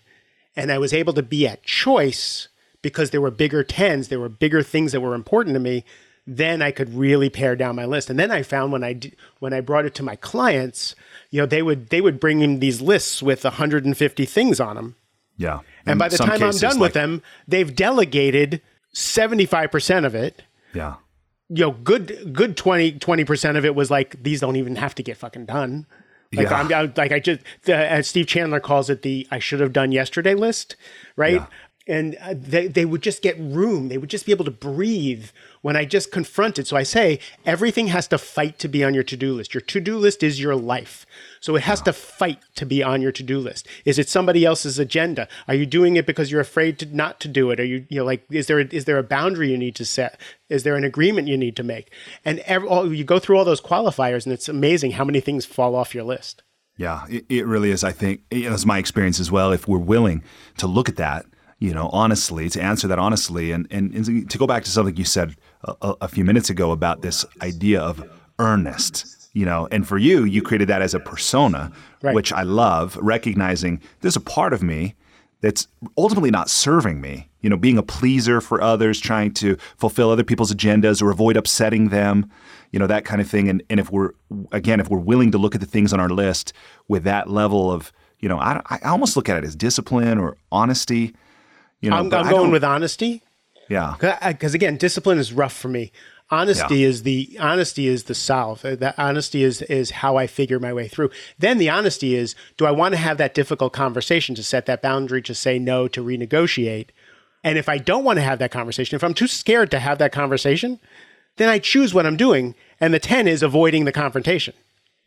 [0.55, 2.49] and I was able to be at choice
[2.83, 5.85] because there were bigger tens, there were bigger things that were important to me,
[6.27, 8.11] then I could really pare down my list.
[8.11, 9.01] And then I found when I
[9.39, 10.95] when I brought it to my clients,
[11.31, 14.97] you know, they would they would bring in these lists with 150 things on them.
[15.37, 15.61] Yeah.
[15.87, 18.61] And, by the time I'm done like, with them, they've delegated
[18.95, 20.43] 75% of it.
[20.75, 20.97] Yeah.
[21.49, 25.03] You know, good good 20 percent of it was like these don't even have to
[25.03, 25.87] get fucking done.
[26.33, 26.61] Like yeah.
[26.61, 29.73] I'm, I'm like I just the, as Steve Chandler calls it the I should have
[29.73, 30.77] done yesterday list,
[31.17, 31.35] right?
[31.35, 31.47] Yeah
[31.87, 35.31] and uh, they, they would just get room they would just be able to breathe
[35.63, 39.03] when i just confronted so i say everything has to fight to be on your
[39.03, 39.55] to-do list.
[39.55, 41.07] Your to-do list is your life.
[41.41, 43.67] So it has to fight to be on your to-do list.
[43.85, 45.29] Is it somebody else's agenda?
[45.49, 47.61] Are you doing it because you're afraid to not to do it?
[47.61, 49.85] Are you you know like is there a, is there a boundary you need to
[49.85, 50.21] set?
[50.49, 51.93] Is there an agreement you need to make?
[52.25, 55.47] And every, all, you go through all those qualifiers and it's amazing how many things
[55.47, 56.43] fall off your list.
[56.77, 57.85] Yeah, it, it really is.
[57.85, 59.53] I think it's my experience as well.
[59.53, 60.23] If we're willing
[60.57, 61.27] to look at that
[61.63, 64.97] you know, honestly, to answer that honestly, and, and, and to go back to something
[64.97, 68.03] you said a, a, few minutes ago about this idea of
[68.39, 71.71] earnest, you know, and for you, you created that as a persona,
[72.03, 72.15] right.
[72.15, 74.95] which I love, recognizing there's a part of me
[75.41, 80.11] that's ultimately not serving me, you know, being a pleaser for others, trying to fulfill
[80.11, 82.31] other people's agendas or avoid upsetting them,
[82.73, 83.49] you know, that kind of thing.
[83.49, 84.11] And, and if we're,
[84.53, 86.53] again, if we're willing to look at the things on our list
[86.89, 90.37] with that level of, you know, I, I almost look at it as discipline or
[90.53, 91.15] honesty
[91.81, 93.23] you know, I'm, I'm going with honesty.
[93.71, 93.95] Yeah.
[94.27, 95.93] Because again, discipline is rough for me.
[96.29, 96.89] Honesty yeah.
[96.89, 98.65] is the honesty is the solve.
[98.65, 101.11] Uh, that honesty is is how I figure my way through.
[101.39, 104.83] Then the honesty is: Do I want to have that difficult conversation to set that
[104.83, 106.91] boundary, to say no, to renegotiate?
[107.43, 109.99] And if I don't want to have that conversation, if I'm too scared to have
[109.99, 110.79] that conversation,
[111.37, 112.55] then I choose what I'm doing.
[112.79, 114.55] And the ten is avoiding the confrontation.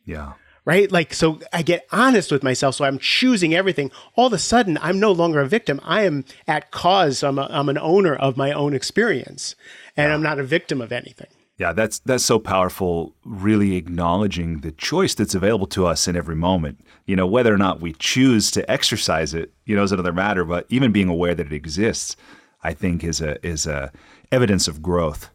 [0.06, 0.34] Yeah
[0.66, 0.92] right?
[0.92, 2.76] Like, so I get honest with myself.
[2.76, 3.92] So I'm choosing everything.
[4.16, 5.80] All of a sudden, I'm no longer a victim.
[5.84, 7.24] I am at cause.
[7.24, 9.56] I'm, a, I'm an owner of my own experience,
[9.98, 10.14] and yeah.
[10.14, 11.28] I'm not a victim of anything.
[11.58, 13.16] Yeah, that's that's so powerful.
[13.24, 16.80] Really acknowledging the choice that's available to us in every moment.
[17.06, 20.46] You know, whether or not we choose to exercise it, you know, is another matter.
[20.46, 22.16] But even being aware that it exists,
[22.64, 23.92] I think, is a is a
[24.32, 25.30] evidence of growth.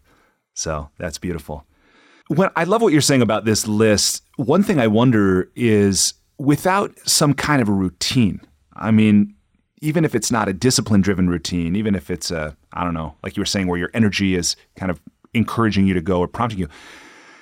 [0.55, 1.65] So that's beautiful.
[2.29, 6.97] When I love what you're saying about this list, one thing I wonder is without
[7.09, 8.41] some kind of a routine.
[8.77, 9.35] I mean,
[9.81, 13.15] even if it's not a discipline driven routine, even if it's a, I don't know,
[13.23, 15.01] like you were saying, where your energy is kind of
[15.35, 16.69] encouraging you to go or prompting you.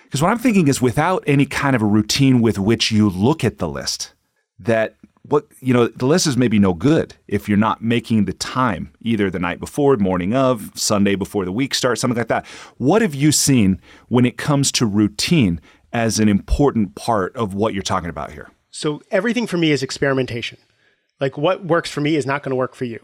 [0.05, 3.43] Because what I'm thinking is without any kind of a routine with which you look
[3.43, 4.13] at the list,
[4.59, 4.95] that
[5.29, 8.93] what you know the list is maybe no good if you're not making the time
[9.03, 12.47] either the night before morning of sunday before the week starts something like that
[12.79, 15.61] what have you seen when it comes to routine
[15.93, 19.83] as an important part of what you're talking about here So everything for me is
[19.83, 20.59] experimentation.
[21.19, 23.01] Like what works for me is not going to work for you.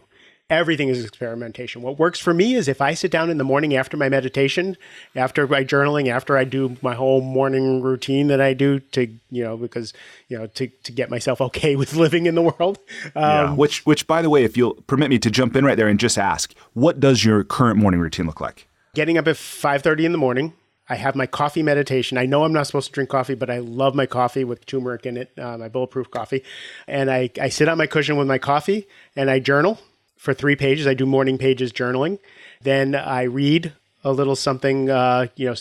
[0.53, 1.81] Everything is experimentation.
[1.81, 4.77] What works for me is if I sit down in the morning after my meditation,
[5.15, 9.43] after my journaling, after I do my whole morning routine that I do to, you
[9.43, 9.93] know, because,
[10.27, 12.77] you know, to, to get myself okay with living in the world.
[13.15, 13.53] Um, yeah.
[13.53, 15.99] Which, which, by the way, if you'll permit me to jump in right there and
[15.99, 18.67] just ask, what does your current morning routine look like?
[18.93, 20.53] Getting up at 5.30 in the morning,
[20.87, 22.19] I have my coffee meditation.
[22.19, 25.07] I know I'm not supposed to drink coffee, but I love my coffee with turmeric
[25.07, 26.43] in it, uh, my bulletproof coffee.
[26.87, 29.79] And I, I sit on my cushion with my coffee and I journal
[30.23, 30.87] for three pages.
[30.87, 32.17] I do morning pages journaling.
[32.61, 33.73] Then I read
[34.05, 35.55] a little something, uh, you know,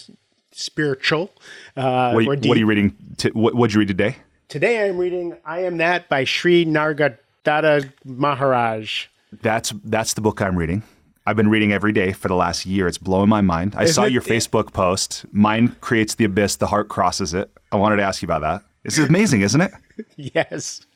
[0.53, 1.33] spiritual.
[1.77, 2.97] Uh, what, what, are you reading?
[3.17, 4.17] T- what did you read today?
[4.47, 9.07] Today I'm reading I Am That by Sri Nisargadatta Maharaj.
[9.41, 10.85] That's that's the book I'm reading.
[11.27, 12.87] I've been reading every day for the last year.
[12.87, 13.75] It's blowing my mind.
[13.77, 15.25] I Isn't saw your it, Facebook post.
[15.33, 17.51] Mind creates the abyss, the heart crosses it.
[17.73, 18.63] I wanted to ask you about that.
[18.85, 19.73] This is amazing, isn't it?
[20.17, 20.87] yes.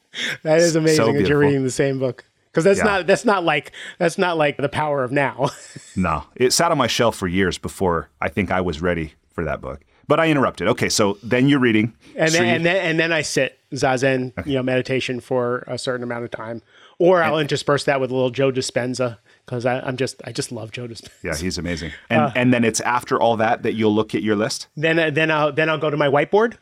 [0.44, 2.24] That is amazing so that you're reading the same book.
[2.56, 2.84] Because that's yeah.
[2.84, 5.50] not that's not like that's not like the power of now.
[5.96, 6.24] no.
[6.36, 9.60] It sat on my shelf for years before I think I was ready for that
[9.60, 9.84] book.
[10.08, 10.66] But I interrupted.
[10.68, 11.94] Okay, so then you're reading.
[12.16, 14.48] And then, and then and then I sit zazen, okay.
[14.48, 16.62] you know, meditation for a certain amount of time.
[16.98, 20.50] Or I'll and, intersperse that with a little Joe Dispenza because I'm just I just
[20.50, 21.10] love Joe Dispenza.
[21.22, 21.92] Yeah, he's amazing.
[22.08, 24.68] And uh, and then it's after all that that you'll look at your list.
[24.78, 26.54] Then then I'll then I'll go to my whiteboard.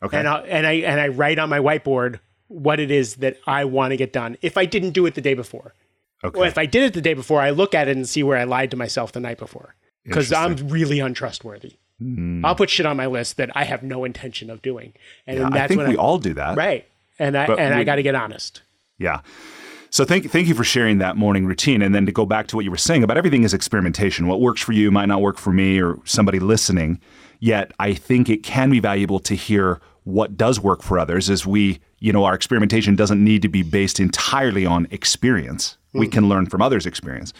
[0.00, 0.16] Okay.
[0.16, 3.64] And i and I and I write on my whiteboard what it is that I
[3.64, 4.36] want to get done.
[4.42, 5.72] If I didn't do it the day before,
[6.24, 6.38] okay.
[6.38, 8.36] or if I did it the day before, I look at it and see where
[8.36, 11.76] I lied to myself the night before because I'm really untrustworthy.
[12.02, 12.44] Mm.
[12.44, 14.94] I'll put shit on my list that I have no intention of doing,
[15.26, 16.88] and yeah, that's I think we I, all do that, right?
[17.18, 18.62] And I but and we, I got to get honest.
[18.98, 19.20] Yeah.
[19.90, 21.82] So thank thank you for sharing that morning routine.
[21.82, 24.26] And then to go back to what you were saying about everything is experimentation.
[24.26, 27.00] What works for you might not work for me or somebody listening.
[27.40, 31.46] Yet I think it can be valuable to hear what does work for others is
[31.46, 35.76] we, you know, our experimentation doesn't need to be based entirely on experience.
[35.94, 36.00] Mm.
[36.00, 36.12] We hmm.
[36.12, 37.32] can learn from others' experience.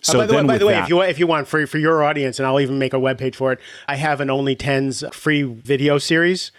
[0.00, 1.66] So uh, by the way, by the way that, if you if you want for
[1.66, 4.30] for your audience, and I'll even make a web page for it, I have an
[4.30, 6.52] Only Tens free video series.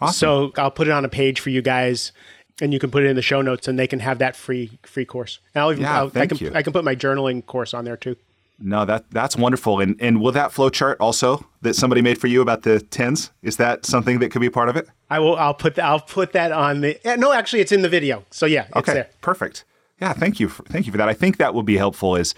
[0.00, 0.14] Awesome.
[0.14, 2.12] So I'll put it on a page for you guys
[2.60, 4.78] and you can put it in the show notes and they can have that free
[4.82, 5.38] free course.
[5.54, 6.52] And I'll even yeah, I'll, thank I can you.
[6.54, 8.16] I can put my journaling course on there too.
[8.64, 9.80] No, that that's wonderful.
[9.80, 13.32] And and will that flow chart also that somebody made for you about the tens?
[13.42, 14.88] Is that something that could be part of it?
[15.10, 15.36] I will.
[15.36, 16.98] I'll put I'll put that on the.
[17.18, 18.24] No, actually, it's in the video.
[18.30, 19.10] So yeah, okay, there.
[19.20, 19.64] perfect.
[20.00, 20.48] Yeah, thank you.
[20.48, 21.08] For, thank you for that.
[21.08, 22.14] I think that will be helpful.
[22.16, 22.34] Is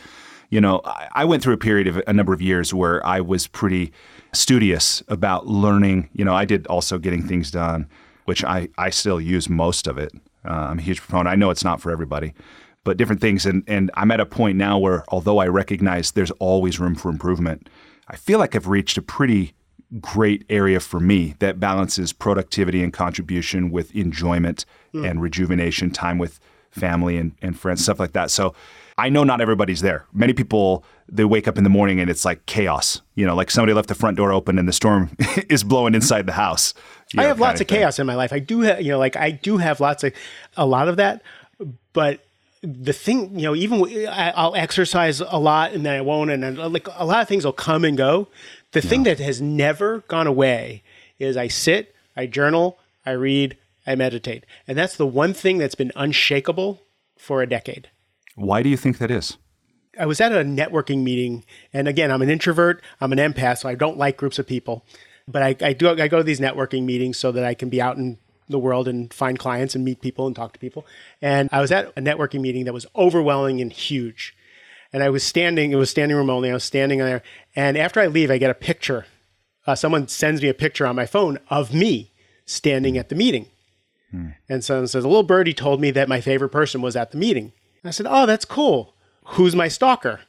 [0.48, 3.20] you know, I, I went through a period of a number of years where I
[3.20, 3.92] was pretty
[4.32, 6.08] studious about learning.
[6.14, 7.86] You know, I did also getting things done,
[8.24, 10.12] which I I still use most of it.
[10.44, 11.28] Uh, I'm a huge proponent.
[11.28, 12.34] I know it's not for everybody,
[12.84, 13.44] but different things.
[13.46, 17.08] And and I'm at a point now where although I recognize there's always room for
[17.08, 17.68] improvement,
[18.08, 19.54] I feel like I've reached a pretty
[20.00, 25.08] great area for me that balances productivity and contribution with enjoyment mm.
[25.08, 28.30] and rejuvenation, time with family and, and friends, stuff like that.
[28.30, 28.54] So
[28.98, 30.06] I know not everybody's there.
[30.12, 33.00] Many people they wake up in the morning and it's like chaos.
[33.14, 35.16] You know, like somebody left the front door open and the storm
[35.48, 36.74] is blowing inside the house.
[37.16, 38.32] I know, have lots of, of chaos in my life.
[38.32, 40.12] I do have, you know, like I do have lots of
[40.56, 41.22] a lot of that,
[41.92, 42.23] but
[42.64, 46.56] the thing, you know, even I'll exercise a lot and then I won't, and then
[46.56, 48.28] like a lot of things will come and go.
[48.72, 48.88] The yeah.
[48.88, 50.82] thing that has never gone away
[51.18, 55.74] is I sit, I journal, I read, I meditate, and that's the one thing that's
[55.74, 56.80] been unshakable
[57.18, 57.90] for a decade.
[58.34, 59.36] Why do you think that is?
[59.98, 63.68] I was at a networking meeting, and again, I'm an introvert, I'm an empath, so
[63.68, 64.84] I don't like groups of people.
[65.28, 67.80] But I, I do I go to these networking meetings so that I can be
[67.80, 68.18] out in
[68.48, 70.86] the world and find clients and meet people and talk to people.
[71.22, 74.36] And I was at a networking meeting that was overwhelming and huge.
[74.92, 76.50] And I was standing, it was standing room only.
[76.50, 77.22] I was standing there.
[77.56, 79.06] And after I leave, I get a picture.
[79.66, 82.12] Uh, someone sends me a picture on my phone of me
[82.44, 83.48] standing at the meeting.
[84.10, 84.28] Hmm.
[84.48, 87.18] And someone says, a little birdie told me that my favorite person was at the
[87.18, 87.52] meeting.
[87.82, 88.94] And I said, oh, that's cool.
[89.24, 90.20] Who's my stalker?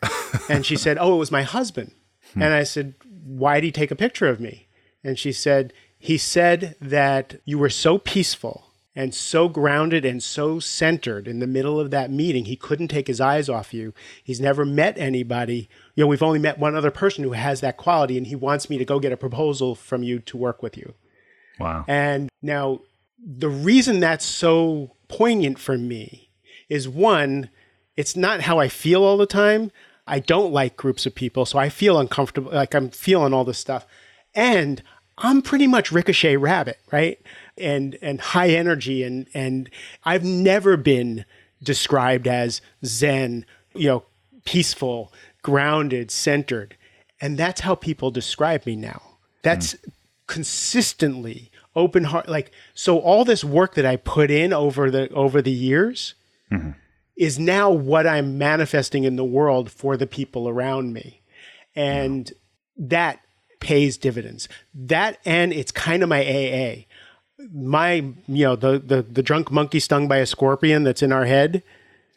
[0.48, 1.92] and she said, oh, it was my husband.
[2.34, 2.42] Hmm.
[2.42, 4.68] And I said, why did he take a picture of me?
[5.02, 10.58] And she said, he said that you were so peaceful and so grounded and so
[10.58, 13.92] centered in the middle of that meeting, he couldn't take his eyes off you.
[14.24, 15.68] He's never met anybody.
[15.94, 18.70] You know, we've only met one other person who has that quality, and he wants
[18.70, 20.94] me to go get a proposal from you to work with you.
[21.60, 21.84] Wow.
[21.86, 22.80] And now,
[23.18, 26.30] the reason that's so poignant for me
[26.68, 27.50] is one,
[27.96, 29.70] it's not how I feel all the time.
[30.06, 33.58] I don't like groups of people, so I feel uncomfortable, like I'm feeling all this
[33.58, 33.86] stuff.
[34.34, 34.82] And
[35.18, 37.20] I'm pretty much Ricochet Rabbit, right?
[37.56, 39.70] And and high energy and and
[40.04, 41.24] I've never been
[41.62, 44.04] described as zen, you know,
[44.44, 45.12] peaceful,
[45.42, 46.76] grounded, centered.
[47.20, 49.00] And that's how people describe me now.
[49.42, 49.92] That's mm.
[50.26, 55.40] consistently open heart like so all this work that I put in over the over
[55.40, 56.14] the years
[57.16, 61.22] is now what I'm manifesting in the world for the people around me.
[61.74, 62.30] And
[62.76, 63.20] that
[63.60, 64.48] pays dividends.
[64.74, 66.84] That and it's kind of my AA.
[67.52, 67.92] My
[68.26, 71.62] you know the the the drunk monkey stung by a scorpion that's in our head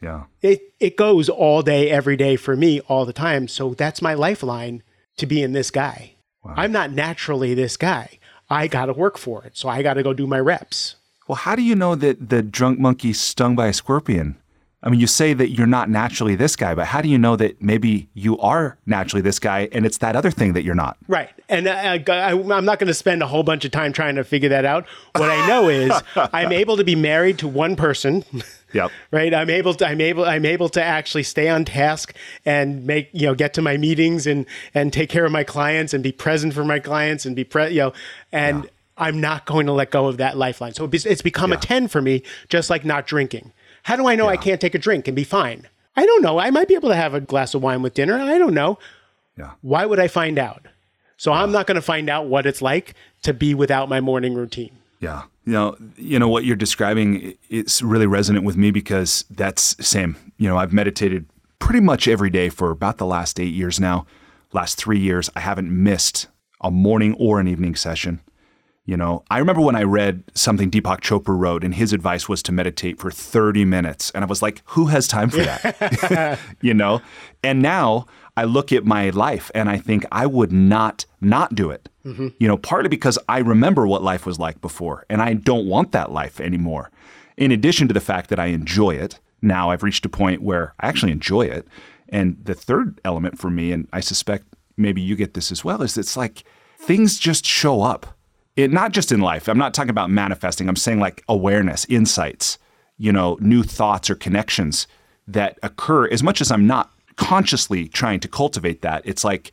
[0.02, 0.24] Yeah.
[0.42, 4.14] it it goes all day every day for me all the time so that's my
[4.14, 4.82] lifeline
[5.18, 6.14] to being this guy
[6.56, 8.18] i'm not naturally this guy
[8.50, 10.96] i got to work for it so i got to go do my reps
[11.28, 14.38] Well, how do you know that the drunk monkey stung by a scorpion?
[14.82, 17.36] I mean, you say that you're not naturally this guy, but how do you know
[17.36, 20.98] that maybe you are naturally this guy and it's that other thing that you're not?
[21.08, 21.30] right.
[21.50, 24.16] And uh, I, I, i'm not going to spend a whole bunch of time trying
[24.16, 24.86] to figure that out.
[25.16, 28.24] What i know is i'm able to be married to one person.
[28.74, 28.92] Yep.
[29.12, 29.34] right?
[29.34, 32.16] I'm able to i'm able i'm able to actually stay on task
[32.46, 35.94] and make you know get to my meetings and and take care of my clients
[35.94, 37.94] and be present for my clients and be pre you know
[38.32, 40.74] and i'm not going to let go of that lifeline.
[40.74, 43.52] So it's it's become a 10 for me just like not drinking
[43.90, 46.40] how do i know i can't take a drink and be fine i don't know
[46.40, 48.78] i might be able to have a glass of wine with dinner i don't know
[49.38, 49.52] Yeah.
[49.62, 50.66] why would i find out
[51.18, 54.34] so i'm not going to find out what it's like to be without my morning
[54.36, 54.72] routine
[55.02, 55.24] Yeah.
[55.46, 59.64] You know, you know what you're describing i- it's really resonant with me because that's
[59.86, 60.16] same.
[60.38, 61.26] You know, I've meditated
[61.58, 64.06] pretty much every day for about the last 8 years now.
[64.54, 66.28] Last 3 years I haven't missed
[66.62, 68.20] a morning or an evening session.
[68.90, 72.42] You know, I remember when I read something Deepak Chopra wrote and his advice was
[72.42, 76.40] to meditate for 30 minutes and I was like, who has time for that?
[76.62, 77.00] you know?
[77.44, 81.70] And now I look at my life and I think I would not not do
[81.70, 81.88] it.
[82.04, 82.30] Mm-hmm.
[82.40, 85.92] You know, partly because I remember what life was like before and I don't want
[85.92, 86.90] that life anymore.
[87.38, 90.74] In addition to the fact that I enjoy it, now I've reached a point where
[90.80, 91.68] I actually enjoy it.
[92.12, 94.46] And the third element for me, and I suspect
[94.78, 96.44] maybe you get this as well, is it's like
[96.80, 98.16] things just show up.
[98.56, 99.48] It not just in life.
[99.48, 100.68] I'm not talking about manifesting.
[100.68, 102.58] I'm saying like awareness, insights,
[102.98, 104.88] you know, new thoughts or connections
[105.28, 109.02] that occur as much as I'm not consciously trying to cultivate that.
[109.06, 109.52] It's like,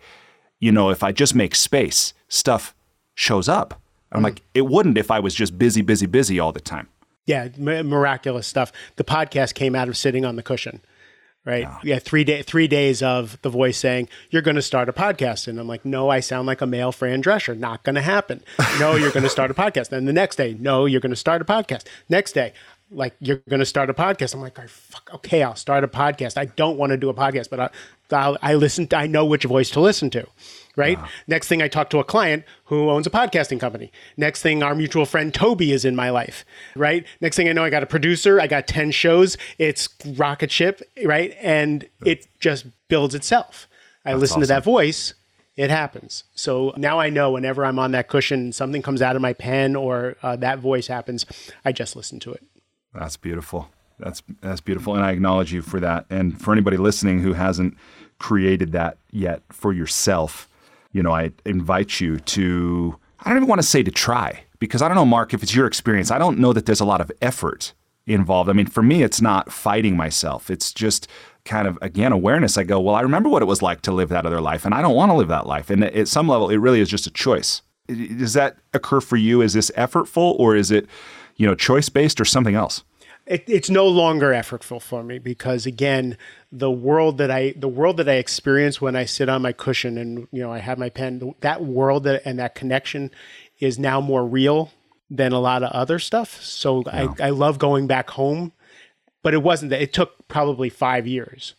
[0.61, 2.75] you know, if I just make space, stuff
[3.15, 3.81] shows up.
[4.13, 4.25] I'm mm.
[4.25, 6.89] like, it wouldn't if I was just busy, busy, busy all the time.
[7.27, 8.73] Yeah, m- miraculous stuff.
[8.97, 10.81] The podcast came out of sitting on the cushion,
[11.47, 11.67] right?
[11.83, 15.49] Yeah, three day, three days of the voice saying you're going to start a podcast,
[15.49, 17.57] and I'm like, no, I sound like a male Fran Drescher.
[17.57, 18.43] Not going to happen.
[18.79, 19.89] No, you're going to start a podcast.
[19.89, 21.85] Then the next day, no, you're going to start a podcast.
[22.11, 22.53] Next day,
[22.91, 24.35] like you're going to start a podcast.
[24.35, 26.37] I'm like, "Oh, fuck, okay, I'll start a podcast.
[26.37, 27.71] I don't want to do a podcast, but I,
[28.11, 28.87] I'll, I listen.
[28.93, 30.27] I know which voice to listen to.
[30.77, 30.99] Right.
[31.27, 33.91] Next thing, I talk to a client who owns a podcasting company.
[34.17, 36.45] Next thing, our mutual friend Toby is in my life.
[36.75, 37.07] Right.
[37.21, 38.41] Next thing I know, I got a producer.
[38.41, 39.39] I got ten shows.
[39.59, 40.83] It's rocket ship.
[41.05, 43.69] Right, and it just builds itself.
[44.05, 45.15] I listen to that voice.
[45.57, 46.25] It happens.
[46.35, 49.75] So now I know whenever I'm on that cushion, something comes out of my pen
[49.75, 51.25] or uh, that voice happens.
[51.65, 52.43] I just listen to it.
[52.93, 53.71] That's beautiful.
[53.99, 56.05] That's that's beautiful, and I acknowledge you for that.
[56.11, 57.79] And for anybody listening who hasn't
[58.19, 60.49] created that yet for yourself,
[60.97, 62.97] you know, I invite you to.
[63.21, 65.55] I don't even want to say to try because I don't know, Mark, if it's
[65.55, 66.11] your experience.
[66.11, 67.75] I don't know that there's a lot of effort
[68.07, 68.49] involved.
[68.49, 70.51] I mean, for me, it's not fighting myself.
[70.51, 71.07] It's just
[71.45, 72.57] kind of again awareness.
[72.57, 74.75] I go, well, I remember what it was like to live that other life, and
[74.75, 75.69] I don't want to live that life.
[75.69, 77.61] And at some level, it really is just a choice.
[77.89, 79.43] Does that occur for you?
[79.43, 80.87] Is this effortful, or is it,
[81.37, 82.85] you know, choice based, or something else?
[83.27, 86.17] It, it's no longer effortful for me because again
[86.53, 89.99] the world that i the world that i experience when i sit on my cushion
[89.99, 93.11] and you know i have my pen that world that, and that connection
[93.59, 94.73] is now more real
[95.09, 96.43] than a lot of other stuff.
[96.43, 98.53] So I, I love going back home
[99.23, 101.55] but it wasn't that it took probably five years.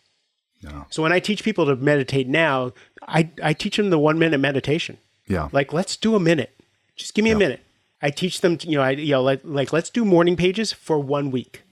[0.90, 2.72] So when i teach people to meditate now
[3.06, 4.98] i, I teach them the one minute meditation.
[5.26, 5.48] Yeah.
[5.52, 6.58] like let's do a minute.
[6.96, 7.60] Just give me a minute
[8.02, 10.72] i teach them to, you know i you know like, like let's do morning pages
[10.72, 11.62] for one week.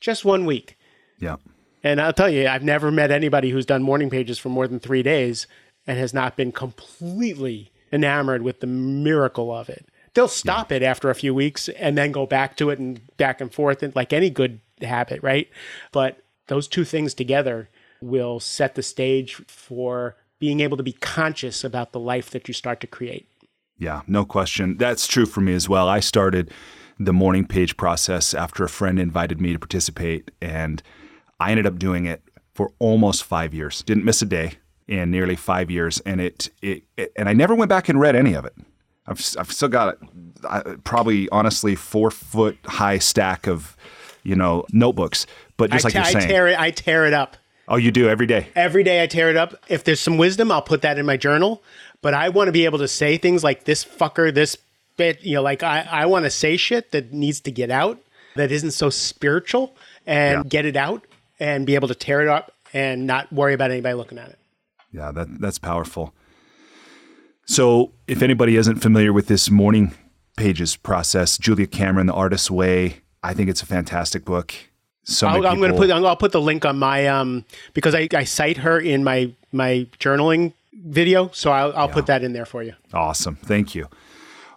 [0.00, 0.76] Just one week.
[1.18, 1.36] Yeah.
[1.84, 4.80] and i'll tell you i've never met anybody who's done morning pages for more than
[4.80, 5.46] three days
[5.86, 9.86] and has not been completely enamored with the miracle of it.
[10.14, 13.40] They'll stop it after a few weeks and then go back to it and back
[13.40, 15.48] and forth and like any good habit right?
[15.90, 17.68] But those two things together
[18.00, 22.54] will set the stage for being able to be conscious about the life that you
[22.54, 23.28] start to create
[23.82, 24.76] Yeah, no question.
[24.76, 25.88] That's true for me as well.
[25.88, 26.52] I started
[27.00, 30.80] the morning page process after a friend invited me to participate, and
[31.40, 32.22] I ended up doing it
[32.54, 33.82] for almost five years.
[33.82, 34.52] Didn't miss a day
[34.86, 38.14] in nearly five years, and it, it, it and I never went back and read
[38.14, 38.54] any of it.
[39.08, 39.98] I've, I've still got
[40.48, 43.76] I, probably honestly four foot high stack of
[44.22, 45.26] you know notebooks,
[45.56, 47.36] but just I, like you're I saying, tear it i tear it up
[47.68, 48.48] oh, you do every day.
[48.54, 49.54] every day I tear it up.
[49.68, 51.62] If there's some wisdom, I'll put that in my journal.
[52.02, 54.56] But I want to be able to say things like this fucker, this
[54.96, 57.98] bit, you know, like I, I want to say shit that needs to get out,
[58.36, 59.74] that isn't so spiritual,
[60.06, 60.48] and Yeah.
[60.48, 61.06] get it out
[61.40, 64.38] and be able to tear it up and not worry about anybody looking at it.
[64.92, 66.12] Yeah, that that's powerful.
[67.44, 69.92] So, if anybody isn't familiar with this morning
[70.36, 74.54] pages process, Julia Cameron, The Artist's Way, I think it's a fantastic book.
[75.04, 77.44] So I'll, I'm going to put I'll put the link on my um
[77.74, 82.22] because I, I cite her in my my journaling video, so I'll, I'll put that
[82.22, 82.74] in there for you.
[82.92, 83.36] Awesome.
[83.36, 83.88] Thank you.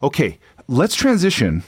[0.04, 1.64] Okay, let's transition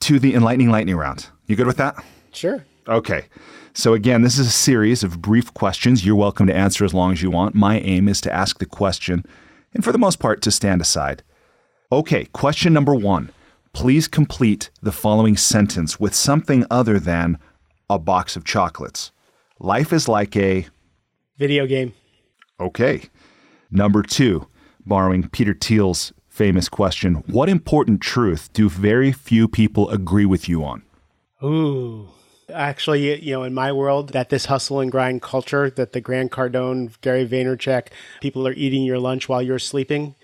[0.00, 1.28] to the enlightening lightning round.
[1.46, 2.02] You good with that?
[2.32, 2.64] Sure.
[2.88, 3.24] Okay.
[3.72, 6.04] So, again, this is a series of brief questions.
[6.04, 7.54] You're welcome to answer as long as you want.
[7.54, 9.24] My aim is to ask the question
[9.72, 11.22] and, for the most part, to stand aside.
[11.92, 13.30] Okay, question number one.
[13.72, 17.38] Please complete the following sentence with something other than
[17.88, 19.12] a box of chocolates.
[19.60, 20.66] Life is like a.
[21.38, 21.92] Video game.
[22.58, 23.08] Okay.
[23.70, 24.48] Number two,
[24.84, 30.64] borrowing Peter Thiel's famous question What important truth do very few people agree with you
[30.64, 30.82] on?
[31.42, 32.08] Ooh.
[32.52, 36.32] Actually, you know, in my world, that this hustle and grind culture, that the Grant
[36.32, 37.88] Cardone, Gary Vaynerchuk,
[38.20, 40.16] people are eating your lunch while you're sleeping,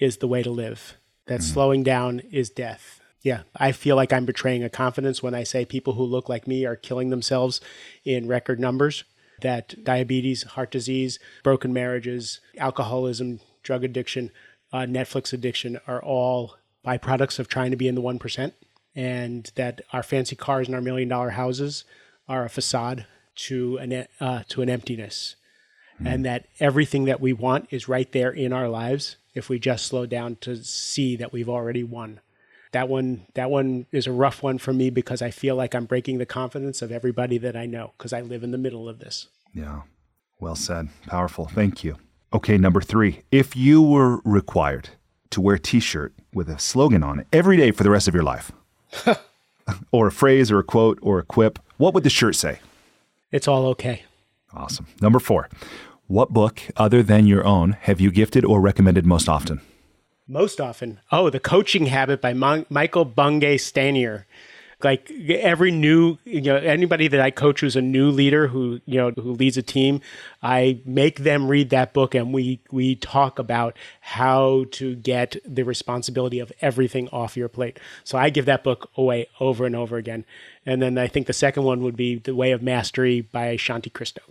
[0.00, 0.96] is the way to live.
[1.26, 1.44] That mm.
[1.44, 3.00] slowing down is death.
[3.22, 6.48] Yeah, I feel like I'm betraying a confidence when I say people who look like
[6.48, 7.60] me are killing themselves
[8.04, 9.04] in record numbers.
[9.40, 14.30] That diabetes, heart disease, broken marriages, alcoholism, drug addiction,
[14.72, 18.52] uh, Netflix addiction are all byproducts of trying to be in the 1%
[18.94, 21.84] and that our fancy cars and our million dollar houses
[22.28, 25.36] are a facade to an uh, to an emptiness,
[26.04, 29.86] and that everything that we want is right there in our lives if we just
[29.86, 32.20] slow down to see that we've already won.
[32.72, 35.86] That one that one is a rough one for me because I feel like I'm
[35.86, 39.00] breaking the confidence of everybody that I know because I live in the middle of
[39.00, 39.26] this.
[39.52, 39.82] Yeah.
[40.38, 40.88] Well said.
[41.06, 41.46] Powerful.
[41.46, 41.96] Thank you.
[42.32, 43.22] Okay, number three.
[43.32, 44.90] If you were required
[45.30, 48.06] to wear a t shirt with a slogan on it every day for the rest
[48.06, 48.52] of your life,
[49.92, 52.60] or a phrase or a quote or a quip, what would the shirt say?
[53.32, 54.04] It's all okay.
[54.52, 54.86] Awesome.
[55.00, 55.48] Number four.
[56.06, 59.60] What book, other than your own, have you gifted or recommended most often?
[60.30, 64.26] Most often, oh, the coaching habit by Mon- Michael Bungay Stanier.
[64.80, 68.96] Like every new, you know, anybody that I coach who's a new leader who, you
[68.96, 70.00] know, who leads a team,
[70.40, 75.64] I make them read that book and we we talk about how to get the
[75.64, 77.80] responsibility of everything off your plate.
[78.04, 80.24] So I give that book away over and over again.
[80.64, 83.92] And then I think the second one would be The Way of Mastery by Shanti
[83.92, 84.22] Christo.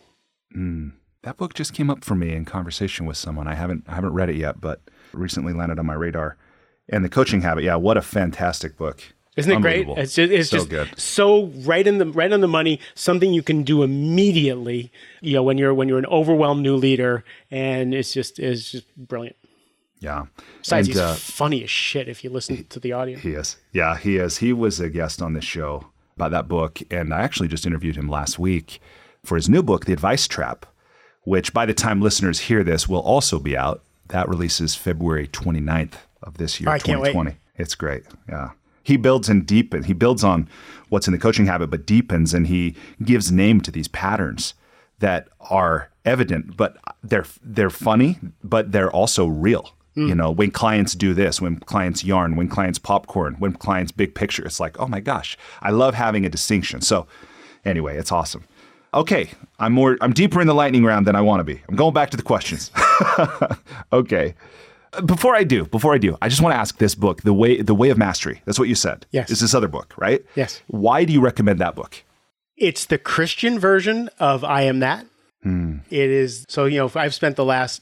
[0.54, 0.91] Hmm.
[1.24, 3.50] That book just came up for me in conversation with someone.
[3.50, 4.80] I haven't I haven't read it yet, but
[5.14, 6.38] recently landed on my radar.
[6.91, 9.01] And the coaching habit, yeah, what a fantastic book.
[9.36, 9.88] Isn't it great?
[9.89, 10.99] It's just, it's So just good.
[10.99, 12.80] so right in the right on the money.
[12.95, 14.91] Something you can do immediately.
[15.22, 18.86] You know, when you're when you're an overwhelmed new leader, and it's just it's just
[18.97, 19.38] brilliant.
[19.99, 20.26] Yeah.
[20.60, 23.18] Besides, And, he's uh, funny as shit if you listen to the audio.
[23.18, 23.57] He is.
[23.72, 24.38] Yeah, he is.
[24.38, 26.80] He was a guest on this show about that book.
[26.89, 28.82] And I actually just interviewed him last week
[29.26, 30.66] for his new book, The Advice Trap,
[31.24, 33.84] which by the time listeners hear this will also be out.
[34.10, 35.93] That releases February 29th
[36.24, 37.12] of this year, I can't wait.
[37.12, 37.38] 2020.
[37.57, 38.03] It's great.
[38.28, 38.51] Yeah.
[38.84, 39.86] He builds and deepens.
[39.86, 40.49] He builds on
[40.89, 44.53] what's in the coaching habit, but deepens and he gives name to these patterns
[44.99, 49.74] that are evident, but they're they're funny, but they're also real.
[49.95, 50.07] Hmm.
[50.07, 54.16] You know, when clients do this, when clients yarn, when clients popcorn, when clients big
[54.16, 56.82] picture, it's like, oh my gosh, I love having a distinction.
[56.82, 57.07] So,
[57.66, 58.45] anyway, it's awesome.
[58.94, 59.30] Okay,
[59.60, 61.62] I'm more, I'm deeper in the lightning round than I want to be.
[61.70, 62.72] I'm going back to the questions.
[63.94, 64.34] okay,
[65.06, 67.62] before I do, before I do, I just want to ask this book, the way,
[67.62, 68.42] the way of mastery.
[68.46, 69.06] That's what you said.
[69.12, 69.30] Yes.
[69.30, 70.26] Is this other book, right?
[70.36, 70.62] Yes.
[70.68, 72.04] Why do you recommend that book?
[72.58, 75.06] It's the Christian version of I Am That.
[75.90, 77.82] It is so you know I've spent the last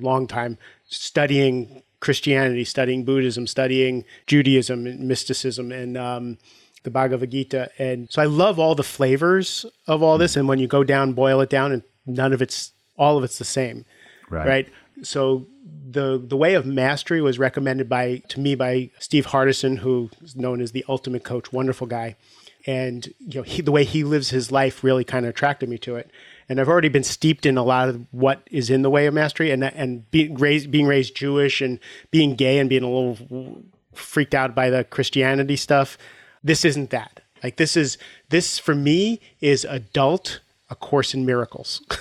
[0.00, 0.58] long time
[0.88, 6.38] studying Christianity, studying Buddhism, studying Judaism and mysticism, and um,
[6.84, 10.36] the Bhagavad Gita, and so I love all the flavors of all this.
[10.36, 13.38] And when you go down, boil it down, and none of it's all of it's
[13.38, 13.84] the same,
[14.30, 14.46] Right.
[14.46, 14.68] right?
[15.02, 15.46] So
[15.90, 20.36] the the way of mastery was recommended by to me by Steve Hardison, who is
[20.36, 22.16] known as the ultimate coach, wonderful guy,
[22.66, 25.78] and you know he, the way he lives his life really kind of attracted me
[25.78, 26.10] to it.
[26.48, 29.14] And I've already been steeped in a lot of what is in the way of
[29.14, 31.80] mastery, and and being raised being raised Jewish and
[32.10, 33.62] being gay and being a little
[33.94, 35.96] freaked out by the Christianity stuff.
[36.44, 37.20] This isn't that.
[37.42, 40.40] Like this is this for me is adult
[40.70, 41.82] a course in miracles.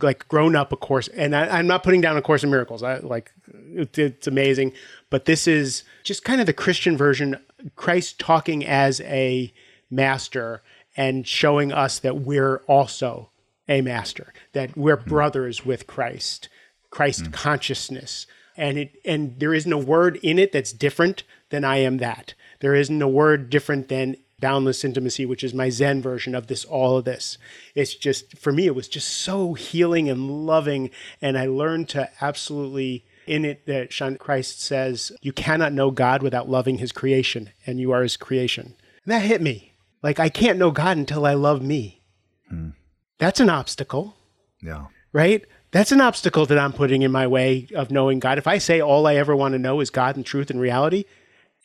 [0.00, 2.84] like grown up a course and I, i'm not putting down a course in miracles
[2.84, 3.32] i like
[3.74, 4.72] it, it's amazing
[5.10, 7.36] but this is just kind of the christian version
[7.74, 9.52] christ talking as a
[9.90, 10.62] master
[10.96, 13.30] and showing us that we're also
[13.68, 15.08] a master that we're hmm.
[15.08, 16.48] brothers with christ
[16.90, 17.32] christ hmm.
[17.32, 21.98] consciousness and it and there isn't a word in it that's different than I am
[21.98, 22.34] that.
[22.62, 26.64] There isn't a word different than boundless intimacy, which is my Zen version of this,
[26.64, 27.38] all of this.
[27.74, 30.90] It's just, for me, it was just so healing and loving.
[31.20, 36.22] And I learned to absolutely, in it, that Sean Christ says, you cannot know God
[36.22, 38.74] without loving his creation, and you are his creation.
[39.04, 39.74] And that hit me.
[40.02, 42.00] Like, I can't know God until I love me.
[42.48, 42.70] Hmm.
[43.18, 44.16] That's an obstacle,
[44.60, 44.86] Yeah.
[45.12, 45.44] right?
[45.70, 48.38] That's an obstacle that I'm putting in my way of knowing God.
[48.38, 51.04] If I say all I ever want to know is God and truth and reality,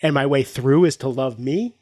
[0.02, 1.76] and my way through is to love me,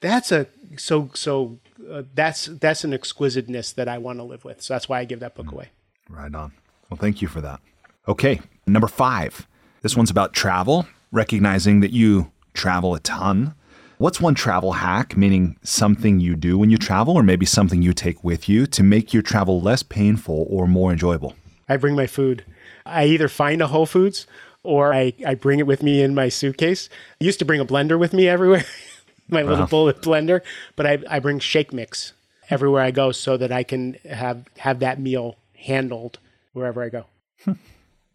[0.00, 0.46] that's a
[0.76, 1.58] so so
[1.90, 4.60] uh, that's that's an exquisiteness that I want to live with.
[4.62, 5.70] So that's why I give that book away.
[6.08, 6.52] Right on.
[6.90, 7.60] Well, thank you for that.
[8.06, 9.46] Okay, number five.
[9.82, 13.54] This one's about travel, recognizing that you travel a ton.
[13.98, 17.92] What's one travel hack, meaning something you do when you travel, or maybe something you
[17.92, 21.34] take with you to make your travel less painful or more enjoyable?
[21.68, 22.44] I bring my food.
[22.84, 24.26] I either find a Whole Foods
[24.62, 26.88] or I, I bring it with me in my suitcase.
[27.20, 28.64] I used to bring a blender with me everywhere,
[29.28, 30.42] my little bullet blender,
[30.76, 32.12] but I, I bring shake mix
[32.50, 36.18] everywhere I go so that I can have, have that meal handled
[36.52, 37.06] wherever I go.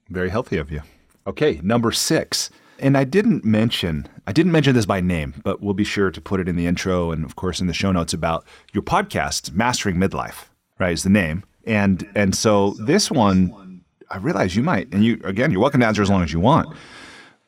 [0.10, 0.82] Very healthy of you.
[1.26, 2.50] Okay, number six.
[2.80, 6.22] And I didn't mention I didn't mention this by name, but we'll be sure to
[6.22, 9.54] put it in the intro and of course in the show notes about your podcast,
[9.54, 10.46] Mastering Midlife,
[10.80, 10.92] right?
[10.92, 11.44] Is the name.
[11.66, 13.52] And and so this one
[14.10, 16.40] I realize you might, and you again, you're welcome to answer as long as you
[16.40, 16.76] want.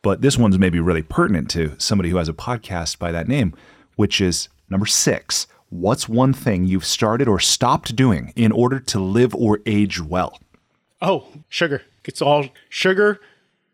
[0.01, 3.53] But this one's maybe really pertinent to somebody who has a podcast by that name,
[3.95, 5.47] which is number six.
[5.69, 10.39] What's one thing you've started or stopped doing in order to live or age well?
[11.01, 11.83] Oh, sugar.
[12.05, 13.21] It's all sugar,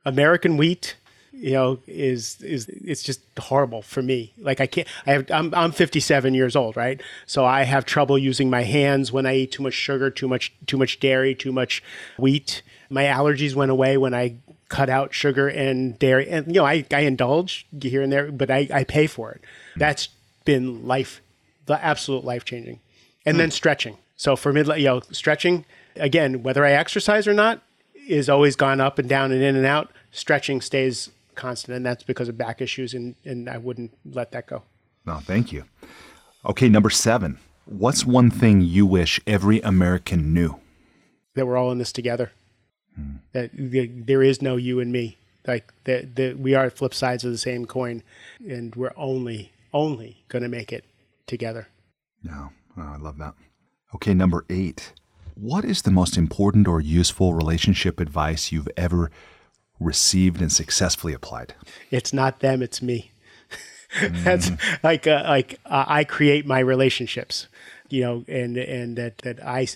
[0.03, 0.97] American wheat,
[1.31, 4.33] you know, is is it's just horrible for me.
[4.37, 7.01] Like I can't I have I'm I'm 57 years old, right?
[7.25, 10.53] So I have trouble using my hands when I eat too much sugar, too much
[10.65, 11.83] too much dairy, too much
[12.17, 12.61] wheat.
[12.89, 14.35] My allergies went away when I
[14.69, 16.29] cut out sugar and dairy.
[16.29, 19.41] And you know, I I indulge here and there, but I I pay for it.
[19.75, 20.09] That's
[20.45, 21.21] been life
[21.65, 22.79] the absolute life changing.
[23.25, 23.53] And then hmm.
[23.53, 23.97] stretching.
[24.17, 25.65] So for mid, you know, stretching
[25.95, 27.61] again, whether I exercise or not,
[28.07, 29.91] is always gone up and down and in and out.
[30.11, 34.47] Stretching stays constant, and that's because of back issues, and and I wouldn't let that
[34.47, 34.63] go.
[35.05, 35.65] No, thank you.
[36.45, 37.39] Okay, number seven.
[37.65, 40.59] What's one thing you wish every American knew?
[41.33, 42.31] That we're all in this together.
[43.33, 45.17] That the, there is no you and me.
[45.47, 48.01] Like that, that we are flip sides of the same coin,
[48.47, 50.85] and we're only only going to make it
[51.27, 51.67] together.
[52.23, 53.35] No, oh, I love that.
[53.93, 54.93] Okay, number eight.
[55.35, 59.11] What is the most important or useful relationship advice you've ever
[59.79, 61.53] received and successfully applied?
[61.91, 63.11] It's not them, it's me.
[64.01, 64.51] That's
[64.83, 67.47] like uh, like uh, I create my relationships,
[67.89, 69.67] you know, and and that that I.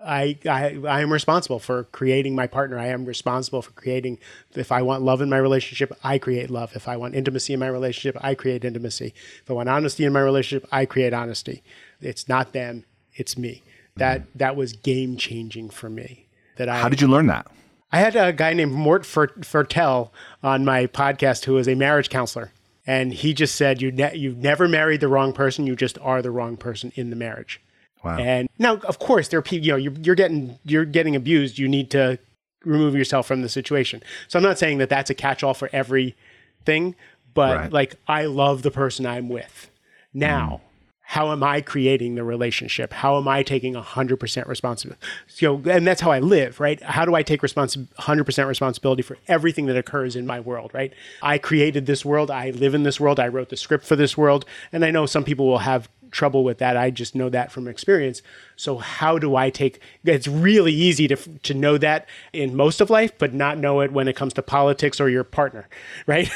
[0.00, 2.78] I, I I am responsible for creating my partner.
[2.78, 4.18] I am responsible for creating.
[4.54, 6.76] If I want love in my relationship, I create love.
[6.76, 9.14] If I want intimacy in my relationship, I create intimacy.
[9.42, 11.62] If I want honesty in my relationship, I create honesty.
[12.00, 12.84] It's not them,
[13.14, 13.62] it's me.
[13.96, 16.26] That that was game changing for me.
[16.56, 17.46] That I How did you learn that?
[17.92, 20.10] I had a guy named Mort Fer- Fertel
[20.42, 22.50] on my podcast who is a marriage counselor.
[22.86, 25.66] And he just said, you ne- You've never married the wrong person.
[25.66, 27.60] You just are the wrong person in the marriage.
[28.04, 28.18] Wow.
[28.18, 31.58] And now, of course, there are people, you know, you're, you're getting, you're getting abused.
[31.58, 32.18] You need to
[32.64, 34.02] remove yourself from the situation.
[34.28, 36.94] So I'm not saying that that's a catch all for everything,
[37.34, 37.72] but Right.
[37.72, 39.70] like, I love the person I'm with.
[40.12, 40.68] Now, mm.
[41.00, 42.92] how am I creating the relationship?
[42.92, 45.04] How am I taking 100% responsibility?
[45.26, 46.82] So, and that's how I live, right?
[46.82, 50.92] How do I take responsi- 100% responsibility for everything that occurs in my world, right?
[51.22, 52.30] I created this world.
[52.30, 53.18] I live in this world.
[53.18, 54.44] I wrote the script for this world.
[54.72, 56.76] And I know some people will have trouble with that.
[56.76, 58.22] I just know that from experience.
[58.56, 62.88] So how do I take it's really easy to to know that in most of
[62.88, 65.68] life but not know it when it comes to politics or your partner,
[66.06, 66.30] right?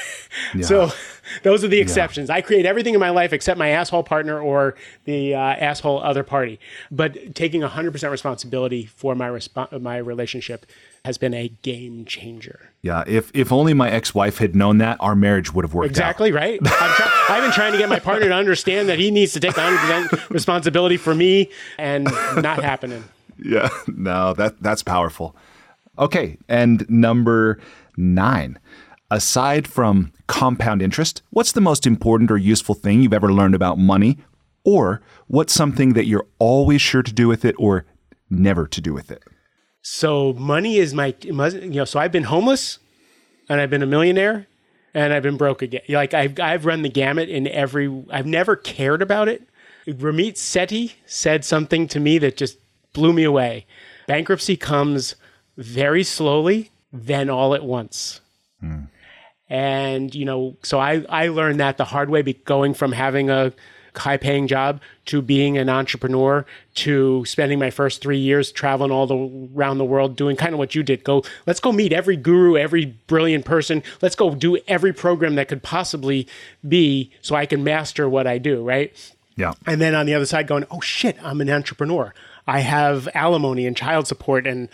[0.61, 0.91] so
[1.45, 2.29] those are the exceptions.
[2.29, 4.75] I create everything in my life except my asshole partner or
[5.05, 6.59] the uh, asshole other party.
[6.91, 10.67] But taking 100% responsibility for my respo- my relationship
[11.09, 12.69] has been a game changer.
[12.83, 16.33] Yeah, if if only my ex-wife had known that, our marriage would have worked Exactly
[16.33, 16.61] right.
[16.63, 19.41] I'm try- I've been trying to get my partner to understand that he needs to
[19.41, 21.49] take 100% responsibility for me,
[21.79, 22.05] and
[22.37, 23.03] not happening.
[23.41, 25.37] Yeah, no, that that's powerful.
[25.97, 27.59] Okay, and number
[27.97, 28.59] nine.
[29.13, 33.79] Aside from compound interest, what's the most important or useful thing you've ever learned about
[33.79, 34.19] money?
[34.65, 37.85] Or what's something that you're always sure to do with it or
[38.29, 39.23] never to do with it?
[39.91, 41.85] So money is my, you know.
[41.87, 42.79] So I've been homeless,
[43.49, 44.47] and I've been a millionaire,
[44.93, 45.81] and I've been broke again.
[45.89, 48.05] Like I've I've run the gamut in every.
[48.11, 49.43] I've never cared about it.
[49.87, 52.59] Ramit Sethi said something to me that just
[52.93, 53.65] blew me away.
[54.07, 55.17] Bankruptcy comes
[55.57, 58.21] very slowly, then all at once.
[58.61, 58.83] Hmm.
[59.49, 63.55] And, you know, so I, I learned that the hard way, going from having a
[63.99, 66.45] high paying job to being an entrepreneur
[66.75, 70.59] to spending my first three years traveling all the, around the world doing kind of
[70.59, 71.05] what you did.
[71.05, 73.83] Go, let's go meet every guru, every brilliant person.
[74.01, 76.27] Let's go do every program that could possibly
[76.67, 78.95] be so I can master what I do, right?
[79.37, 79.53] Yeah.
[79.67, 82.13] And then on the other side, going, oh shit, I'm an entrepreneur.
[82.49, 84.69] I have alimony and child support and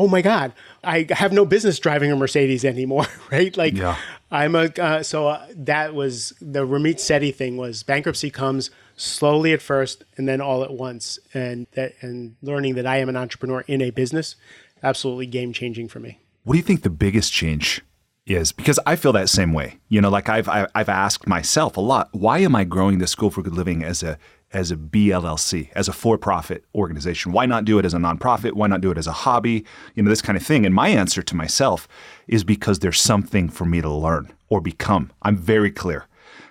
[0.00, 3.96] oh my god i have no business driving a mercedes anymore right like yeah.
[4.30, 9.52] i'm a uh, so uh, that was the ramit sethi thing was bankruptcy comes slowly
[9.52, 13.16] at first and then all at once and that and learning that i am an
[13.16, 14.36] entrepreneur in a business
[14.82, 17.82] absolutely game changing for me what do you think the biggest change
[18.24, 19.80] is because I feel that same way.
[19.88, 23.30] You know, like I've I've asked myself a lot, why am I growing the School
[23.30, 24.18] for Good Living as a
[24.52, 27.32] as a BLLC, as a for-profit organization?
[27.32, 28.52] Why not do it as a nonprofit?
[28.52, 29.64] Why not do it as a hobby?
[29.94, 30.66] You know, this kind of thing.
[30.66, 31.86] And my answer to myself
[32.26, 35.12] is because there's something for me to learn or become.
[35.22, 36.06] I'm very clear,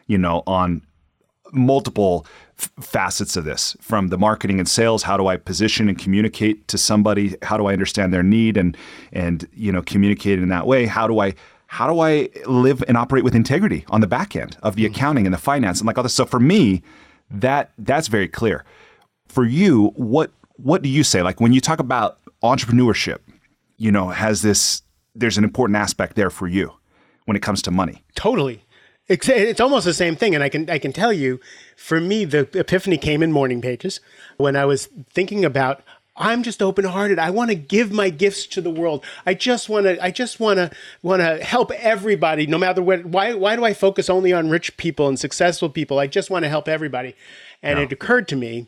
[0.08, 0.82] you know, on
[1.52, 2.26] multiple
[2.58, 6.68] f- facets of this from the marketing and sales how do i position and communicate
[6.68, 8.78] to somebody how do i understand their need and
[9.12, 11.34] and you know communicate in that way how do i
[11.68, 14.94] how do i live and operate with integrity on the back end of the mm-hmm.
[14.94, 16.82] accounting and the finance and like all this so for me
[17.32, 18.64] that that's very clear.
[19.28, 21.22] For you, what what do you say?
[21.22, 23.20] Like when you talk about entrepreneurship,
[23.78, 24.82] you know, has this
[25.16, 26.74] there's an important aspect there for you
[27.26, 28.04] when it comes to money.
[28.16, 28.64] Totally.
[29.08, 30.36] It's, it's almost the same thing.
[30.36, 31.40] And I can, I can tell you,
[31.76, 34.00] for me, the epiphany came in morning pages
[34.38, 35.82] when I was thinking about
[36.20, 37.18] I'm just open hearted.
[37.18, 39.06] I want to give my gifts to the world.
[39.26, 40.04] I just want to.
[40.04, 40.70] I just want to
[41.02, 43.06] want to help everybody, no matter what.
[43.06, 43.34] Why?
[43.34, 45.98] Why do I focus only on rich people and successful people?
[45.98, 47.16] I just want to help everybody.
[47.64, 48.68] And it occurred to me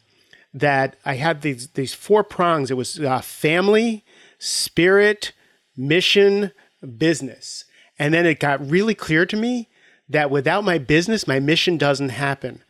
[0.54, 2.72] that I had these these four prongs.
[2.72, 4.06] It was uh, family,
[4.40, 5.34] spirit,
[5.76, 6.52] mission,
[6.98, 7.66] business.
[8.00, 9.70] And then it got really clear to me
[10.10, 12.64] that without my business, my mission doesn't happen.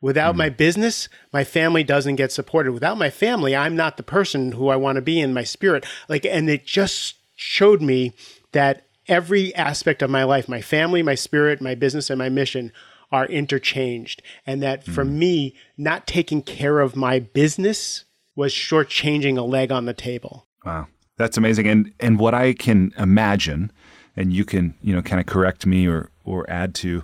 [0.00, 2.72] Without mm my business, my family doesn't get supported.
[2.72, 5.84] Without my family, I'm not the person who I want to be in my spirit.
[6.08, 8.14] Like, and it just showed me
[8.52, 12.72] that every aspect of my life, my family, my spirit, my business, and my mission
[13.10, 14.22] are interchanged.
[14.46, 18.04] And that mm for me, not taking care of my business
[18.36, 20.46] was shortchanging a leg on the table.
[20.64, 20.86] Wow.
[21.16, 21.66] That's amazing.
[21.66, 23.72] And and what I can imagine,
[24.16, 27.02] and you can, you know, kind of correct me or or add to,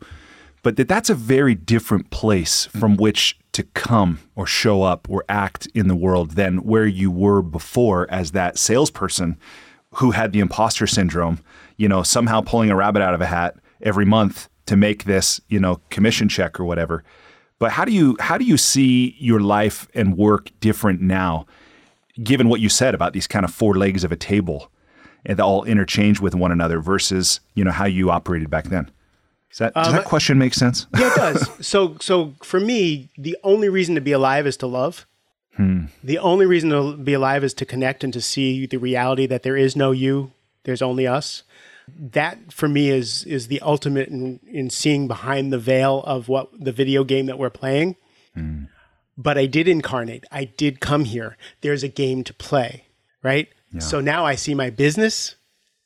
[0.64, 3.02] but that that's a very different place from mm-hmm.
[3.02, 7.42] which to come or show up or act in the world than where you were
[7.42, 9.38] before as that salesperson
[9.96, 11.38] who had the imposter syndrome,
[11.76, 15.40] you know, somehow pulling a rabbit out of a hat every month to make this,
[15.48, 17.04] you know, commission check or whatever.
[17.58, 21.46] But how do you how do you see your life and work different now,
[22.22, 24.72] given what you said about these kind of four legs of a table
[25.26, 28.90] and all interchange with one another versus, you know, how you operated back then?
[29.54, 30.88] Does that, does um, that question make sense?
[30.98, 31.50] yeah, it does.
[31.66, 35.06] so, so for me, the only reason to be alive is to love.
[35.54, 35.84] Hmm.
[36.02, 39.44] The only reason to be alive is to connect and to see the reality that
[39.44, 40.32] there is no you,
[40.64, 41.44] there's only us.
[41.86, 46.48] That for me is is the ultimate in, in seeing behind the veil of what
[46.58, 47.94] the video game that we're playing.
[48.34, 48.64] Hmm.
[49.16, 50.24] But I did incarnate.
[50.32, 51.36] I did come here.
[51.60, 52.86] There's a game to play,
[53.22, 53.48] right?
[53.72, 53.78] Yeah.
[53.78, 55.36] So now I see my business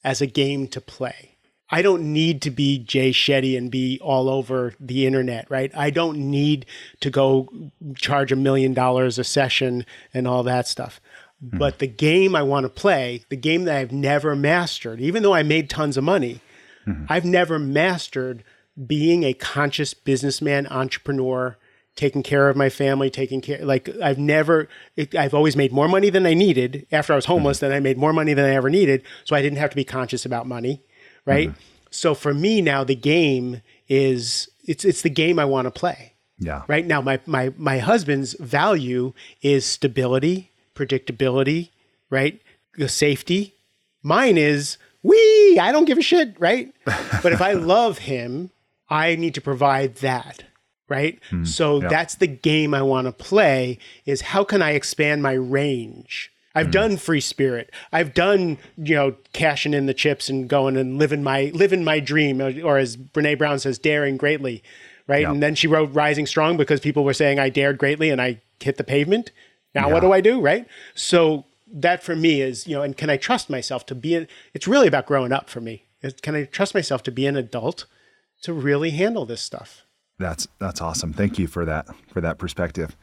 [0.02, 1.36] as a game to play.
[1.70, 5.70] I don't need to be Jay Shetty and be all over the internet, right?
[5.76, 6.64] I don't need
[7.00, 7.48] to go
[7.94, 11.00] charge a million dollars a session and all that stuff.
[11.44, 11.58] Mm-hmm.
[11.58, 15.34] But the game I want to play, the game that I've never mastered, even though
[15.34, 16.40] I made tons of money,
[16.86, 17.04] mm-hmm.
[17.08, 18.44] I've never mastered
[18.86, 21.58] being a conscious businessman, entrepreneur,
[21.96, 25.88] taking care of my family, taking care like I've never it, I've always made more
[25.88, 27.66] money than I needed after I was homeless, mm-hmm.
[27.66, 29.84] then I made more money than I ever needed, so I didn't have to be
[29.84, 30.82] conscious about money
[31.24, 31.50] right?
[31.50, 31.60] Mm-hmm.
[31.90, 36.14] So for me now, the game is it's it's the game I want to play.
[36.38, 36.62] Yeah.
[36.68, 39.12] Right now, my my my husband's value
[39.42, 41.70] is stability, predictability,
[42.10, 42.40] right?
[42.76, 43.54] The safety.
[44.02, 45.58] Mine is we.
[45.60, 46.72] I don't give a shit, right?
[46.84, 48.50] but if I love him,
[48.88, 50.44] I need to provide that,
[50.88, 51.18] right?
[51.30, 51.88] Mm, so yeah.
[51.88, 53.78] that's the game I want to play.
[54.06, 56.30] Is how can I expand my range?
[56.58, 56.72] I've mm.
[56.72, 57.70] done free spirit.
[57.92, 62.00] I've done, you know, cashing in the chips and going and living my living my
[62.00, 64.62] dream, or as Brene Brown says, daring greatly,
[65.06, 65.22] right?
[65.22, 65.30] Yep.
[65.30, 68.40] And then she wrote Rising Strong because people were saying I dared greatly and I
[68.60, 69.30] hit the pavement.
[69.74, 69.92] Now yeah.
[69.94, 70.66] what do I do, right?
[70.94, 74.26] So that for me is, you know, and can I trust myself to be?
[74.54, 75.84] It's really about growing up for me.
[76.22, 77.86] Can I trust myself to be an adult
[78.42, 79.84] to really handle this stuff?
[80.18, 81.12] That's that's awesome.
[81.12, 82.96] Thank you for that for that perspective.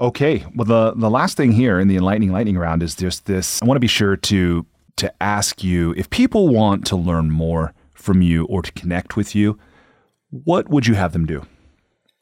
[0.00, 0.44] Okay.
[0.54, 3.62] Well, the, the last thing here in the enlightening lightning round is just this.
[3.62, 4.66] I want to be sure to
[4.96, 9.34] to ask you if people want to learn more from you or to connect with
[9.34, 9.58] you,
[10.30, 11.46] what would you have them do?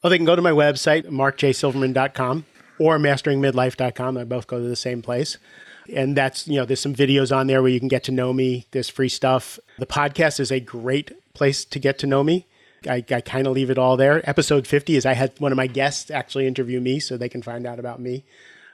[0.01, 2.45] Well, they can go to my website, markjsilverman.com
[2.79, 4.15] or masteringmidlife.com.
[4.15, 5.37] They both go to the same place.
[5.93, 8.33] And that's, you know, there's some videos on there where you can get to know
[8.33, 8.67] me.
[8.71, 9.59] There's free stuff.
[9.77, 12.47] The podcast is a great place to get to know me.
[12.87, 14.27] I, I kind of leave it all there.
[14.27, 17.41] Episode 50 is I had one of my guests actually interview me so they can
[17.41, 18.25] find out about me.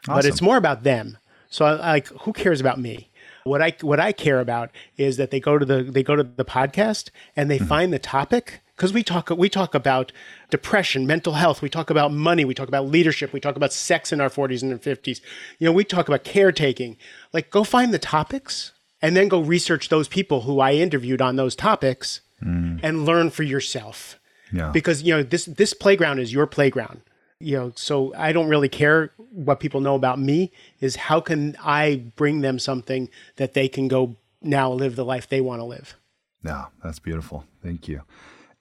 [0.04, 0.16] Awesome.
[0.16, 1.18] But it's more about them.
[1.50, 3.10] So I, like, who cares about me?
[3.44, 6.24] What I what I care about is that they go to the they go to
[6.24, 7.68] the podcast and they mm-hmm.
[7.68, 10.12] find the topic because we talk we talk about
[10.50, 14.12] depression, mental health, we talk about money, we talk about leadership, we talk about sex
[14.12, 15.22] in our 40s and 50s.
[15.60, 16.98] You know, we talk about caretaking.
[17.32, 21.38] Like go find the topics and then go research those people who I interviewed on
[21.38, 22.80] those topics mm.
[22.84, 24.20] and learn for yourself.
[24.52, 24.72] Yeah.
[24.72, 27.02] Because you know, this this playground is your playground
[27.40, 31.56] you know so i don't really care what people know about me is how can
[31.64, 35.66] i bring them something that they can go now live the life they want to
[35.66, 35.96] live
[36.44, 38.02] yeah that's beautiful thank you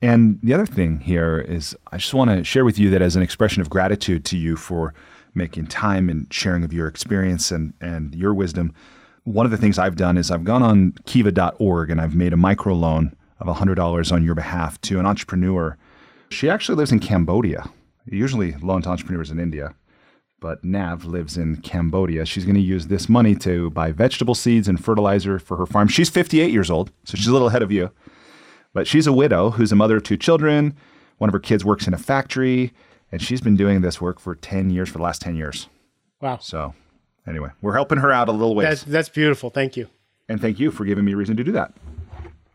[0.02, 3.16] and the other thing here is i just want to share with you that as
[3.16, 4.92] an expression of gratitude to you for
[5.34, 8.74] making time and sharing of your experience and, and your wisdom
[9.24, 12.36] one of the things i've done is i've gone on kiva.org and i've made a
[12.36, 15.76] micro loan of $100 on your behalf to an entrepreneur
[16.28, 17.70] she actually lives in cambodia
[18.14, 19.74] usually loan to entrepreneurs in India,
[20.40, 22.24] but Nav lives in Cambodia.
[22.24, 25.88] She's going to use this money to buy vegetable seeds and fertilizer for her farm.
[25.88, 27.90] She's 58 years old, so she's a little ahead of you.
[28.72, 30.76] But she's a widow who's a mother of two children.
[31.18, 32.72] One of her kids works in a factory,
[33.10, 35.68] and she's been doing this work for 10 years, for the last 10 years.
[36.20, 36.38] Wow.
[36.38, 36.74] So,
[37.26, 38.68] anyway, we're helping her out a little ways.
[38.68, 39.50] That's, that's beautiful.
[39.50, 39.88] Thank you.
[40.28, 41.72] And thank you for giving me a reason to do that.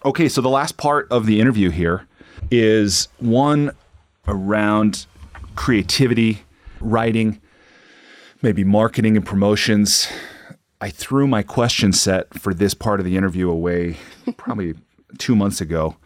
[0.03, 2.07] Okay, so the last part of the interview here
[2.49, 3.71] is one
[4.27, 5.05] around
[5.55, 6.39] creativity,
[6.79, 7.39] writing,
[8.41, 10.07] maybe marketing and promotions.
[10.81, 13.97] I threw my question set for this part of the interview away
[14.37, 14.73] probably
[15.19, 15.97] two months ago.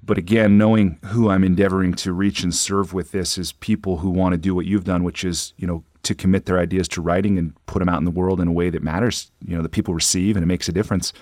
[0.00, 4.10] But again, knowing who I'm endeavoring to reach and serve with this is people who
[4.10, 7.02] want to do what you've done, which is, you know, to commit their ideas to
[7.02, 9.62] writing and put them out in the world in a way that matters, you know,
[9.62, 11.12] that people receive and it makes a difference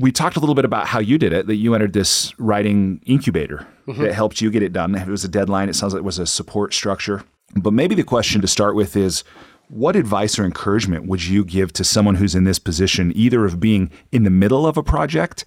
[0.00, 3.02] we talked a little bit about how you did it, that you entered this writing
[3.04, 4.02] incubator mm-hmm.
[4.02, 4.94] that helped you get it done.
[4.94, 7.22] If it was a deadline, it sounds like it was a support structure.
[7.54, 9.24] But maybe the question to start with is
[9.68, 13.60] what advice or encouragement would you give to someone who's in this position, either of
[13.60, 15.44] being in the middle of a project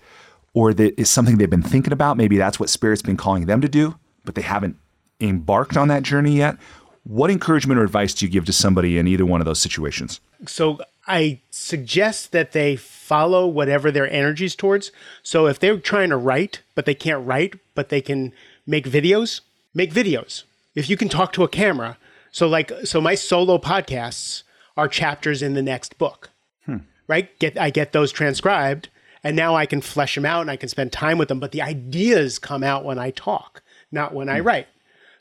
[0.54, 2.16] or that is something they've been thinking about?
[2.16, 4.78] Maybe that's what Spirit's been calling them to do, but they haven't
[5.20, 6.58] embarked on that journey yet.
[7.06, 10.22] What encouragement or advice do you give to somebody in either one of those situations?
[10.46, 14.92] So I suggest that they follow whatever their energy's towards.
[15.22, 18.32] So if they're trying to write, but they can't write, but they can
[18.66, 19.42] make videos,
[19.74, 20.44] make videos.
[20.76, 21.98] If you can talk to a camera.
[22.32, 24.44] So like so my solo podcasts
[24.76, 26.30] are chapters in the next book.
[26.66, 26.78] Hmm.
[27.08, 27.38] Right?
[27.38, 28.90] Get I get those transcribed
[29.24, 31.52] and now I can flesh them out and I can spend time with them, but
[31.52, 34.36] the ideas come out when I talk, not when hmm.
[34.36, 34.68] I write.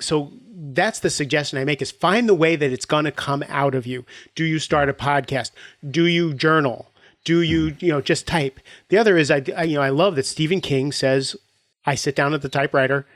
[0.02, 3.44] So that's the suggestion I make is find the way that it's going to come
[3.48, 4.04] out of you.
[4.34, 5.50] Do you start a podcast?
[5.88, 6.90] Do you journal?
[7.24, 8.58] Do you, you know, just type?
[8.88, 11.36] The other is I, I you know, I love that Stephen King says,
[11.84, 13.06] I sit down at the typewriter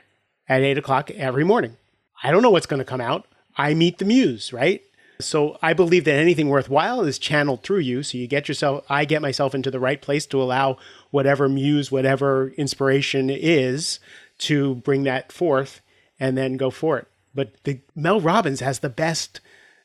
[0.47, 1.77] at eight o'clock every morning.
[2.23, 3.25] I don't know what's going to come out.
[3.57, 4.81] I meet the muse, right?
[5.19, 8.03] So I believe that anything worthwhile is channeled through you.
[8.03, 10.77] So you get yourself, I get myself into the right place to allow
[11.11, 13.99] whatever muse, whatever inspiration is
[14.39, 15.81] to bring that forth
[16.19, 17.07] and then go for it.
[17.33, 19.39] But the Mel Robbins has the best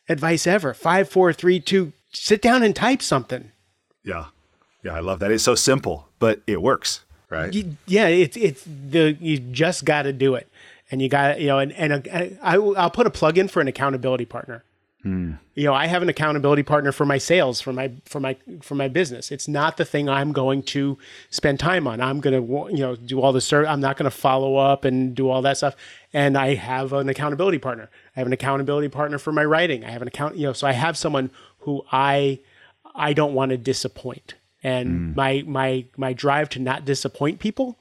[0.08, 0.74] advice ever.
[0.74, 1.92] Five, four, three, two.
[2.12, 3.52] Sit down and type something.
[4.04, 4.26] Yeah,
[4.82, 5.30] yeah, I love that.
[5.30, 7.52] It's so simple, but it works, right?
[7.52, 10.48] You, yeah, it's it's the you just got to do it,
[10.90, 13.60] and you got you know, and and a, I, I'll put a plug in for
[13.60, 14.64] an accountability partner.
[15.02, 15.32] Hmm.
[15.54, 18.76] You know, I have an accountability partner for my sales, for my for my for
[18.76, 19.32] my business.
[19.32, 20.96] It's not the thing I'm going to
[21.28, 22.00] spend time on.
[22.00, 23.68] I'm going to you know do all the service.
[23.68, 25.74] I'm not going to follow up and do all that stuff.
[26.12, 27.90] And I have an accountability partner.
[28.16, 29.84] I have an accountability partner for my writing.
[29.84, 30.36] I have an account.
[30.36, 32.38] You know, so I have someone who I
[32.94, 34.34] I don't want to disappoint.
[34.62, 35.16] And mm.
[35.16, 37.76] my my my drive to not disappoint people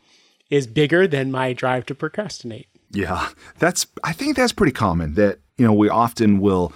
[0.49, 2.67] is bigger than my drive to procrastinate.
[2.91, 5.13] Yeah, that's I think that's pretty common.
[5.13, 6.73] That you know we often will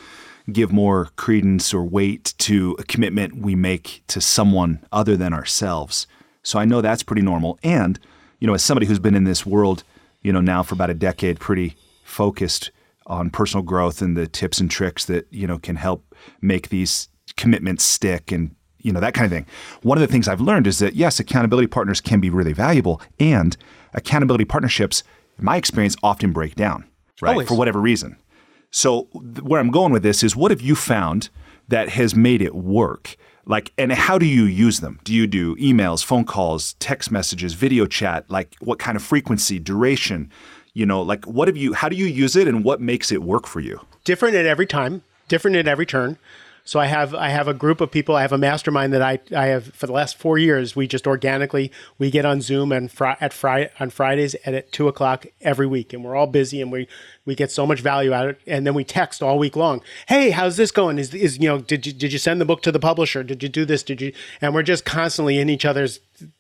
[0.52, 6.08] give more credence or weight to a commitment we make to someone other than ourselves.
[6.44, 7.58] So I know that's pretty normal.
[7.64, 8.00] And,
[8.40, 9.84] you know, as somebody who's been in this world,
[10.22, 12.72] you know, now for about a decade, pretty focused
[13.08, 17.10] on personal growth and the tips and tricks that, you know, can help make these
[17.36, 19.48] commitments stick and, you know, that kind of thing.
[19.82, 23.02] One of the things I've learned is that, yes, accountability partners can be really valuable.
[23.20, 23.58] And
[23.94, 25.04] accountability partnerships,
[25.40, 26.86] in my experience, often break down,
[27.22, 27.32] right?
[27.32, 27.48] Always.
[27.48, 28.18] For whatever reason.
[28.76, 29.04] So,
[29.42, 31.30] where I'm going with this is what have you found
[31.70, 33.16] that has made it work?
[33.46, 35.00] Like, and how do you use them?
[35.06, 38.30] Do you do emails, phone calls, text messages, video chat?
[38.30, 40.30] Like, what kind of frequency, duration?
[40.74, 43.24] You know, like, what have you, how do you use it and what makes it
[43.24, 43.80] work for you?
[44.04, 46.18] Different at every time, different at every turn.
[46.68, 48.16] So I have I have a group of people.
[48.16, 50.76] I have a mastermind that I, I have for the last four years.
[50.76, 54.72] We just organically we get on Zoom and fr- at Friday on Fridays at, at
[54.72, 56.88] two o'clock every week, and we're all busy and we
[57.24, 58.42] we get so much value out of it.
[58.48, 59.84] And then we text all week long.
[60.08, 60.98] Hey, how's this going?
[60.98, 63.22] Is is you know did you did you send the book to the publisher?
[63.22, 63.84] Did you do this?
[63.84, 64.12] Did you?
[64.42, 66.00] And we're just constantly in each other's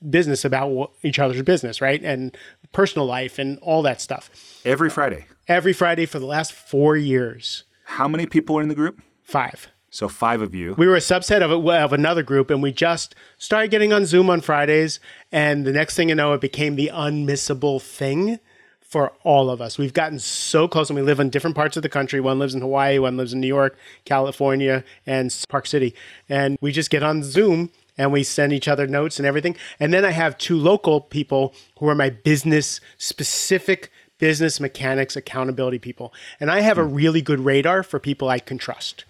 [0.09, 2.03] business about each other's business, right?
[2.03, 2.35] And
[2.71, 4.31] personal life and all that stuff.
[4.65, 5.27] Every Friday.
[5.47, 7.63] Every Friday for the last four years.
[7.83, 9.03] How many people are in the group?
[9.21, 9.67] Five.
[9.95, 10.75] So five of you.
[10.77, 14.05] We were a subset of, a, of another group, and we just started getting on
[14.05, 14.99] Zoom on Fridays.
[15.31, 18.39] And the next thing you know, it became the unmissable thing
[18.81, 19.77] for all of us.
[19.77, 22.19] We've gotten so close, and we live in different parts of the country.
[22.19, 25.95] One lives in Hawaii, one lives in New York, California, and Park City.
[26.27, 29.55] And we just get on Zoom and we send each other notes and everything.
[29.79, 35.79] And then I have two local people who are my business specific business mechanics accountability
[35.79, 36.13] people.
[36.41, 36.93] And I have a hmm.
[36.93, 39.05] really good radar for people I can trust.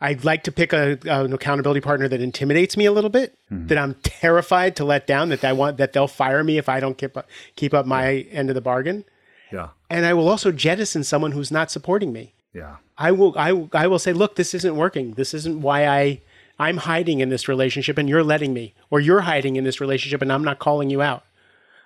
[0.00, 3.78] I'd like to pick a, an accountability partner that intimidates me a little bit, that
[3.78, 6.98] I'm terrified to let down, that I want that they'll fire me if I don't
[6.98, 9.04] keep up, keep up my end of the bargain.
[9.50, 9.68] Yeah.
[9.88, 12.34] And I will also jettison someone who's not supporting me.
[12.52, 12.76] Yeah.
[12.98, 15.12] I will I I will say, look, this isn't working.
[15.12, 16.20] This isn't why I
[16.58, 20.22] I'm hiding in this relationship and you're letting me, or you're hiding in this relationship
[20.22, 21.24] and I'm not calling you out.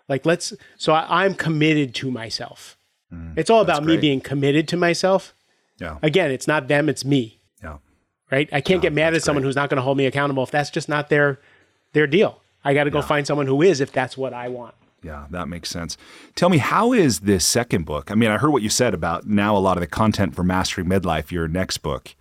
[0.09, 2.77] Like let's so I, I'm committed to myself.
[3.13, 3.37] Mm.
[3.37, 5.35] it's all about me being committed to myself.
[5.81, 5.99] Yeah.
[6.03, 7.41] Again, it's not them, it's me.
[7.63, 7.79] Yeah.
[8.31, 8.49] Right?
[8.53, 10.71] I can't get mad at someone who's not going to hold me accountable if that's
[10.71, 11.41] just not their
[11.93, 12.41] their deal.
[12.63, 14.75] I got to go find someone who is if that's what I want.
[15.03, 15.97] Yeah, that makes sense.
[16.35, 18.11] Tell me, how is this second book?
[18.11, 20.45] I mean, I heard what you said about now a lot of the content for
[20.45, 22.15] Mastering Midlife, your next book,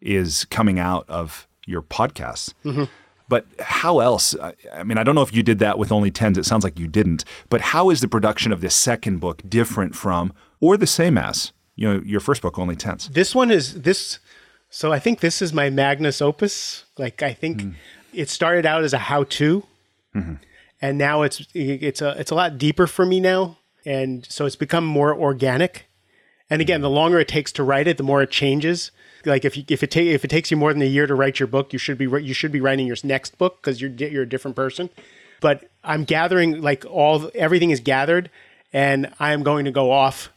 [0.00, 2.54] is coming out of your podcasts.
[2.64, 2.84] Mm-hmm.
[3.28, 4.36] But how else?
[4.40, 6.38] I, I mean, I don't know if you did that with only tens.
[6.38, 7.24] It sounds like you didn't.
[7.48, 11.52] But how is the production of this second book different from or the same as
[11.80, 13.08] you know your first book, Only Tens?
[13.08, 14.18] This one is this
[14.68, 16.84] so I think this is my magnus opus.
[16.98, 17.70] Like I think mm-hmm.
[18.12, 19.64] it started out as a how-to
[20.14, 20.34] mm-hmm.
[20.82, 23.56] and now it's it's a it's a lot deeper for me now
[23.86, 25.86] and so it's become more organic.
[26.50, 28.90] And again, the longer it takes to write it, the more it changes.
[29.24, 31.14] Like if you, if it ta- if it takes you more than a year to
[31.14, 33.90] write your book, you should be you should be writing your next book because you're
[33.90, 34.90] you're a different person.
[35.40, 38.28] But I'm gathering like all everything is gathered,
[38.72, 40.30] and I'm going to go off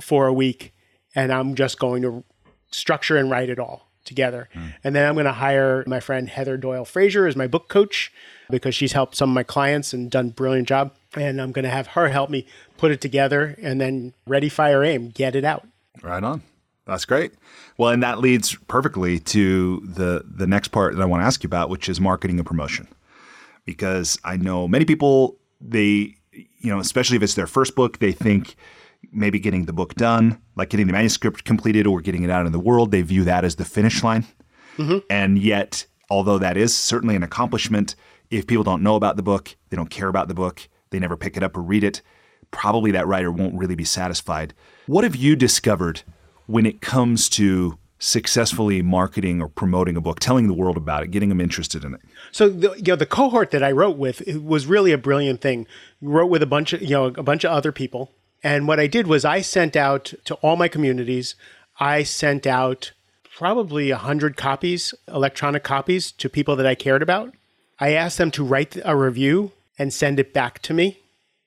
[0.00, 0.71] for a week,
[1.14, 2.24] and I'm just going to
[2.70, 4.48] structure and write it all together.
[4.52, 4.66] Hmm.
[4.82, 8.12] And then I'm going to hire my friend Heather Doyle Fraser as my book coach
[8.50, 10.92] because she's helped some of my clients and done a brilliant job.
[11.14, 12.46] And I'm going to have her help me
[12.76, 15.66] put it together and then ready, fire, aim, get it out.
[16.02, 16.42] Right on.
[16.86, 17.32] That's great.
[17.76, 21.44] Well, and that leads perfectly to the the next part that I want to ask
[21.44, 22.88] you about, which is marketing and promotion.
[23.64, 28.12] Because I know many people they you know, especially if it's their first book, they
[28.12, 28.56] think
[29.10, 32.52] maybe getting the book done, like getting the manuscript completed or getting it out in
[32.52, 34.26] the world, they view that as the finish line.
[34.76, 34.98] Mm-hmm.
[35.10, 37.94] And yet, although that is certainly an accomplishment,
[38.30, 41.16] if people don't know about the book, they don't care about the book, they never
[41.16, 42.00] pick it up or read it,
[42.50, 44.54] probably that writer won't really be satisfied.
[44.86, 46.02] What have you discovered
[46.46, 51.10] when it comes to successfully marketing or promoting a book, telling the world about it,
[51.10, 52.00] getting them interested in it?
[52.30, 55.40] So the you know the cohort that I wrote with it was really a brilliant
[55.40, 55.66] thing.
[56.00, 58.12] Wrote with a bunch of you know a bunch of other people,
[58.42, 61.34] and what I did was I sent out to all my communities.
[61.78, 62.92] I sent out
[63.36, 67.34] probably a hundred copies, electronic copies, to people that I cared about.
[67.78, 70.98] I asked them to write a review and send it back to me.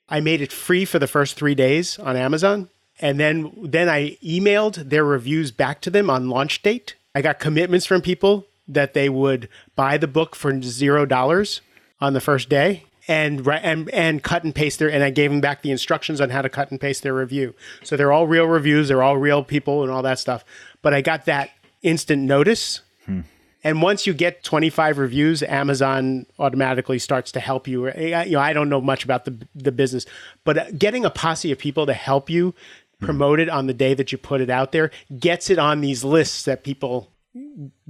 [0.09, 2.69] I made it free for the first three days on Amazon.
[2.99, 6.95] And then, then I emailed their reviews back to them on launch date.
[7.13, 11.61] I got commitments from people that they would buy the book for zero dollars
[11.99, 15.41] on the first day and, and, and cut and paste their, and I gave them
[15.41, 17.53] back the instructions on how to cut and paste their review.
[17.83, 18.87] So they're all real reviews.
[18.87, 20.43] They're all real people and all that stuff.
[20.81, 21.51] But I got that
[21.81, 22.81] instant notice
[23.63, 27.87] and once you get 25 reviews, Amazon automatically starts to help you.
[27.89, 30.05] I- You know, I don't know much about the the business,
[30.43, 32.53] but uh, getting a posse of people to help you
[32.99, 34.89] promote it on the day that you put it out there
[35.19, 37.11] gets it on these lists that people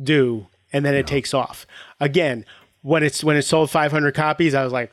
[0.01, 1.65] do, and then it takes off.
[1.99, 2.45] Again,
[2.81, 4.91] when it's when it sold 500 copies, I was like,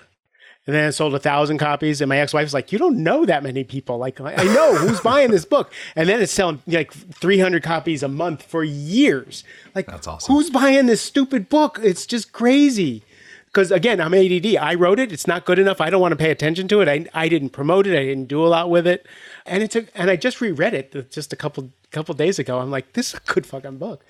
[0.67, 3.43] and then it sold a thousand copies, and my ex-wife's like, "You don't know that
[3.43, 3.99] many people.
[3.99, 8.09] Like, I know who's buying this book." And then it's selling like 300 copies a
[8.09, 9.43] month for years.
[9.75, 10.35] Like, That's awesome.
[10.35, 11.81] Who's buying this stupid book?
[11.83, 13.03] It's just crazy.
[13.47, 14.57] Because again, I'm ADD.
[14.57, 15.13] I wrote it.
[15.13, 15.81] It's not good enough.
[15.81, 16.89] I don't want to pay attention to it.
[16.89, 17.99] I, I didn't promote it.
[17.99, 19.07] I didn't do a lot with it.
[19.45, 19.89] And it took.
[19.95, 22.61] And I just reread it uh, just a couple couple days ago.
[22.61, 24.05] I'm like, this is a good fucking book.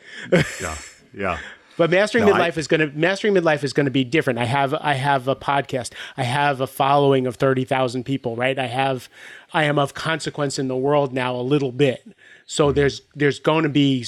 [0.60, 0.76] Yeah.
[1.12, 1.38] Yeah.
[1.76, 4.38] But mastering No, I- midlife is going to mastering midlife is going to be different.
[4.38, 5.92] I have I have a podcast.
[6.16, 8.36] I have a following of thirty thousand people.
[8.36, 8.58] Right.
[8.58, 9.08] I have
[9.52, 12.06] I am of consequence in the world now a little bit.
[12.46, 12.74] So Mm-hmm.
[12.74, 14.04] there's there's going to be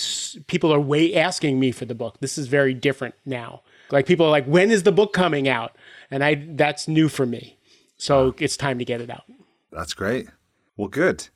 [0.46, 2.18] people are way asking me for the book.
[2.20, 3.62] This is very different now.
[3.90, 5.76] Like people are like, when is the book coming out?
[6.10, 7.56] And I that's new for me.
[7.96, 9.24] So it's time to get it out.
[9.72, 10.28] That's great.
[10.76, 11.28] Well, good.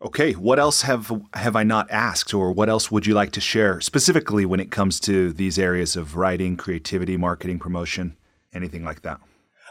[0.00, 3.40] Okay, what else have have I not asked, or what else would you like to
[3.40, 8.16] share specifically when it comes to these areas of writing, creativity, marketing, promotion,
[8.52, 9.20] anything like that?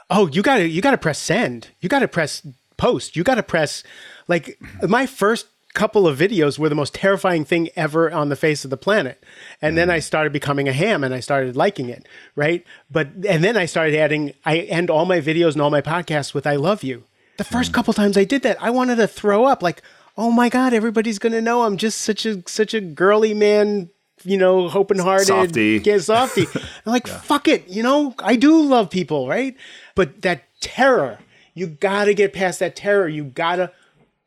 [0.10, 1.70] Oh, you got to you got to press send.
[1.80, 3.16] You got to press post.
[3.16, 3.84] You got to press
[4.28, 8.64] like my first couple of videos were the most terrifying thing ever on the face
[8.64, 9.24] of the planet.
[9.62, 10.04] And then I mm.
[10.04, 12.06] started becoming a ham and I started liking it,
[12.36, 12.66] right?
[12.90, 16.34] But and then I started adding I end all my videos and all my podcasts
[16.34, 17.04] with I love you.
[17.38, 17.76] The first mm.
[17.76, 19.84] couple times I did that, I wanted to throw up like,
[20.18, 23.90] "Oh my god, everybody's to know I'm just such a such a girly man,
[24.24, 25.82] you know, open-hearted Softy.
[25.86, 26.48] yeah, softy.
[26.86, 29.56] I'm like, fuck it, you know, I do love people, right?
[29.96, 31.20] But that terror,
[31.54, 33.08] you gotta get past that terror.
[33.08, 33.72] You gotta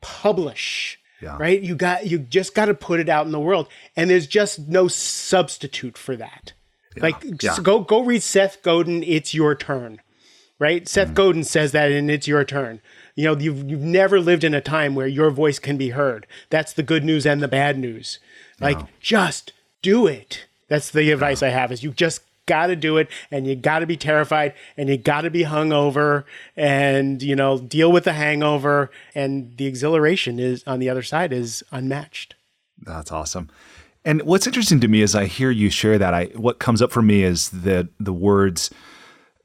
[0.01, 0.99] publish.
[1.21, 1.37] Yeah.
[1.39, 1.61] Right?
[1.61, 3.67] You got you just gotta put it out in the world.
[3.95, 6.53] And there's just no substitute for that.
[6.97, 7.51] Like Yeah.
[7.51, 10.01] s- go go read Seth Godin, it's your turn.
[10.57, 10.87] Right?
[10.87, 11.13] Seth Mm.
[11.15, 12.81] Godin says that and it's your turn.
[13.21, 16.25] You know, you've you've never lived in a time where your voice can be heard.
[16.49, 18.17] That's the good news and the bad news.
[18.59, 19.53] Like just
[19.83, 20.45] do it.
[20.69, 23.79] That's the advice I have is you just got to do it and you got
[23.79, 26.23] to be terrified and you got to be hungover
[26.57, 31.31] and you know deal with the hangover and the exhilaration is on the other side
[31.31, 32.33] is unmatched.
[32.81, 33.51] That's awesome.
[34.03, 36.91] And what's interesting to me as I hear you share that, I what comes up
[36.91, 38.71] for me is the the words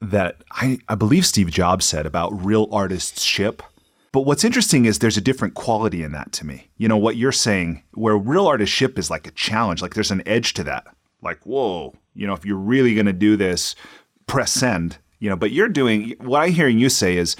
[0.01, 3.63] that I, I believe Steve Jobs said about real artists ship.
[4.11, 6.69] But what's interesting is there's a different quality in that to me.
[6.77, 10.11] You know, what you're saying, where real artist ship is like a challenge, like there's
[10.11, 10.87] an edge to that.
[11.21, 13.75] Like, whoa, you know, if you're really going to do this,
[14.27, 17.35] press send, you know, but you're doing what I'm hearing you say is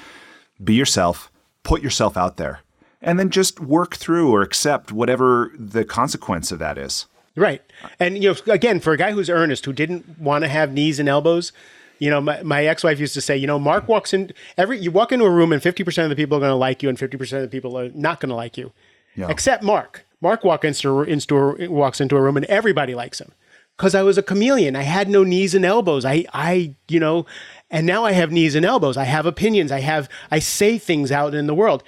[0.64, 1.32] be yourself,
[1.64, 2.62] put yourself out there,
[3.02, 7.06] and then just work through or accept whatever the consequence of that is.
[7.36, 7.62] Right.
[8.00, 11.00] And you know, again, for a guy who's earnest, who didn't want to have knees
[11.00, 11.52] and elbows,
[12.00, 14.92] you know, my, my ex-wife used to say, you know, Mark walks in every you
[14.92, 16.98] walk into a room and 50% of the people are going to like you and
[16.98, 18.72] 50% of the people are not going to like you.
[19.16, 19.30] Yeah.
[19.30, 20.06] Except Mark.
[20.22, 23.32] Mark walk into, into walks into a room and everybody likes him.
[23.78, 24.76] Cuz I was a chameleon.
[24.76, 26.04] I had no knees and elbows.
[26.06, 27.26] I I, you know,
[27.70, 28.98] and now I have knees and elbows.
[28.98, 29.72] I have opinions.
[29.72, 31.84] I have I say things out in the world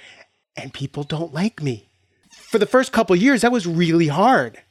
[0.56, 1.88] and people don't like me.
[2.30, 4.62] For the first couple of years that was really hard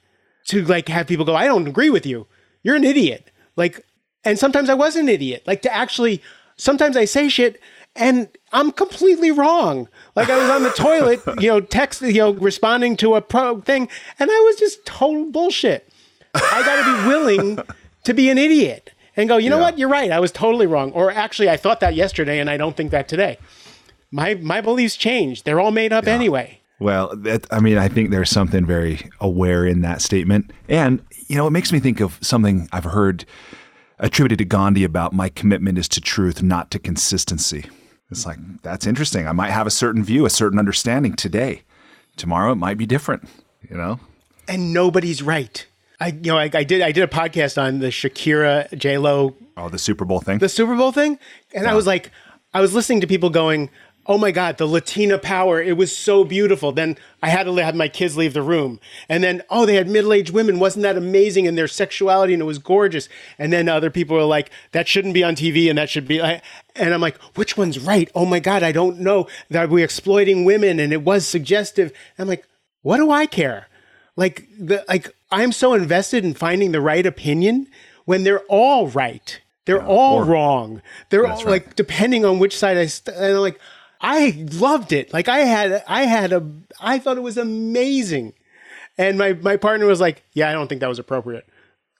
[0.45, 2.27] to like have people go, I don't agree with you.
[2.63, 3.31] You're an idiot.
[3.55, 3.85] Like,
[4.23, 5.43] and sometimes I was an idiot.
[5.47, 6.21] Like to actually,
[6.57, 7.59] sometimes I say shit
[7.95, 9.87] and I'm completely wrong.
[10.15, 13.61] Like I was on the toilet, you know, text, you know, responding to a pro
[13.61, 13.89] thing,
[14.19, 15.87] and I was just total bullshit.
[16.35, 17.59] I got to be willing
[18.03, 19.63] to be an idiot and go, you know Yeah.
[19.63, 19.77] what?
[19.79, 20.11] You're right.
[20.11, 20.91] I was totally wrong.
[20.91, 23.37] Or actually, I thought that yesterday, and I don't think that today.
[24.11, 25.45] My my beliefs changed.
[25.45, 26.59] They're all made up anyway.
[26.79, 30.51] Well, that, I mean, I think there's something very aware in that statement.
[30.69, 33.25] And, you know, it makes me think of something I've heard
[33.99, 37.65] attributed to Gandhi about my commitment is to truth, not to consistency.
[38.11, 39.27] It's like, that's interesting.
[39.27, 41.61] I might have a certain view, a certain understanding today.
[42.17, 43.27] Tomorrow it might be different,
[43.69, 43.99] you know?
[44.47, 45.65] and nobody's right.
[45.99, 49.35] I you know I, I did I did a podcast on the Shakira J Lo
[49.55, 50.39] Oh, the Super Bowl thing.
[50.39, 51.19] the Super Bowl thing,
[51.53, 52.09] and I was like,
[52.53, 53.69] I was listening to people going,
[54.09, 55.61] "Oh my God, the Latina power!
[55.61, 59.23] It was so beautiful." Then I had to have my kids leave the room, and
[59.23, 60.59] then oh, they had middle aged women.
[60.59, 61.47] Wasn't that amazing?
[61.47, 63.07] And their sexuality, and it was gorgeous.
[63.37, 66.19] And then other people were like, "That shouldn't be on TV, and that should be."
[66.19, 66.41] And
[66.93, 68.11] I'm like, "Which one's right?
[68.13, 69.27] Oh my God, I don't know.
[69.49, 72.45] That we're exploiting women, and it was suggestive." I'm like,
[72.81, 73.67] "What do I care?"
[74.15, 77.67] Like the like I'm so invested in finding the right opinion
[78.05, 79.39] when they're all right.
[79.65, 80.81] They're all wrong.
[81.09, 81.45] They're all right.
[81.45, 83.59] like depending on which side I st- and I'm like
[84.01, 85.13] I loved it.
[85.13, 86.45] Like I had I had a
[86.79, 88.33] I thought it was amazing.
[88.97, 91.47] And my my partner was like, "Yeah, I don't think that was appropriate."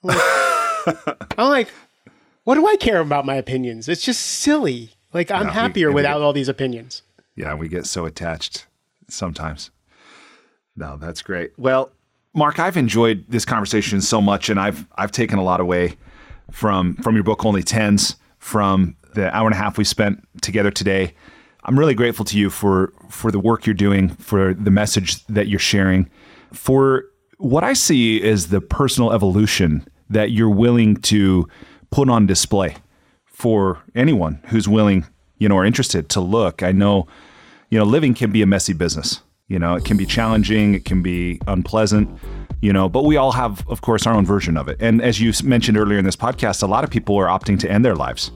[0.04, 0.98] I'm like,
[1.38, 1.68] I'm like,
[2.44, 3.88] "What do I care about my opinions?
[3.88, 4.90] It's just silly.
[5.12, 7.02] Like I'm we- happier we without get- all these opinions."
[7.36, 8.66] Yeah, we get so attached
[9.08, 9.70] sometimes.
[10.76, 11.52] No, that's great.
[11.58, 11.90] Well,
[12.34, 15.96] Mark, I've enjoyed this conversation so much, and I've I've taken a lot away
[16.50, 20.70] from from your book, Only Tens, from the hour and a half we spent together
[20.70, 21.14] today.
[21.64, 25.48] I'm really grateful to you for for the work you're doing, for the message that
[25.48, 26.08] you're sharing,
[26.52, 27.04] for
[27.38, 31.48] what I see is the personal evolution that you're willing to
[31.90, 32.76] put on display
[33.26, 35.06] for anyone who's willing,
[35.38, 36.62] you know, or interested to look.
[36.62, 37.06] I know,
[37.70, 39.20] you know, living can be a messy business.
[39.48, 42.08] You know, it can be challenging, it can be unpleasant,
[42.60, 45.20] you know but we all have of course our own version of it and as
[45.20, 47.96] you mentioned earlier in this podcast a lot of people are opting to end their
[47.96, 48.30] lives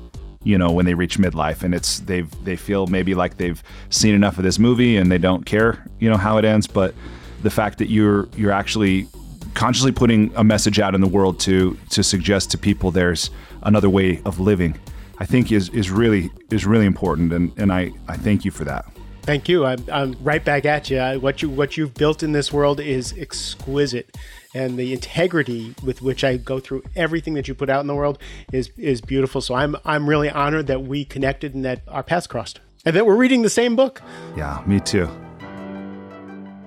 [0.45, 1.63] you know when they reach midlife.
[1.63, 5.19] And it's they've they feel maybe like they've seen enough of this movie and they
[5.19, 6.67] don't care you know how it ends.
[6.67, 6.95] But
[7.43, 9.09] the fact that you're you're actually
[9.55, 13.31] consciously putting a message out in the world to to suggest to people there's
[13.63, 14.77] another way of living
[15.19, 17.33] i think is is really is really important.
[17.33, 18.94] And and i i thank you for that
[19.25, 19.65] Thank you.
[19.65, 21.01] I'm, I'm right back at you.
[21.19, 24.15] What you what you've built in this world is exquisite,
[24.53, 27.95] and the integrity with which I go through everything that you put out in the
[27.95, 28.19] world
[28.53, 29.41] is is beautiful.
[29.41, 33.07] So I'm I'm really honored that we connected and that our paths crossed, and that
[33.07, 34.03] we're reading the same book.
[34.37, 35.09] Yeah, me too.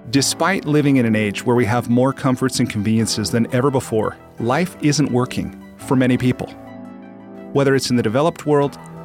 [0.09, 4.17] Despite living in an age where we have more comforts and conveniences than ever before,
[4.39, 6.47] life isn't working for many people.
[7.53, 8.79] Whether it's in the developed world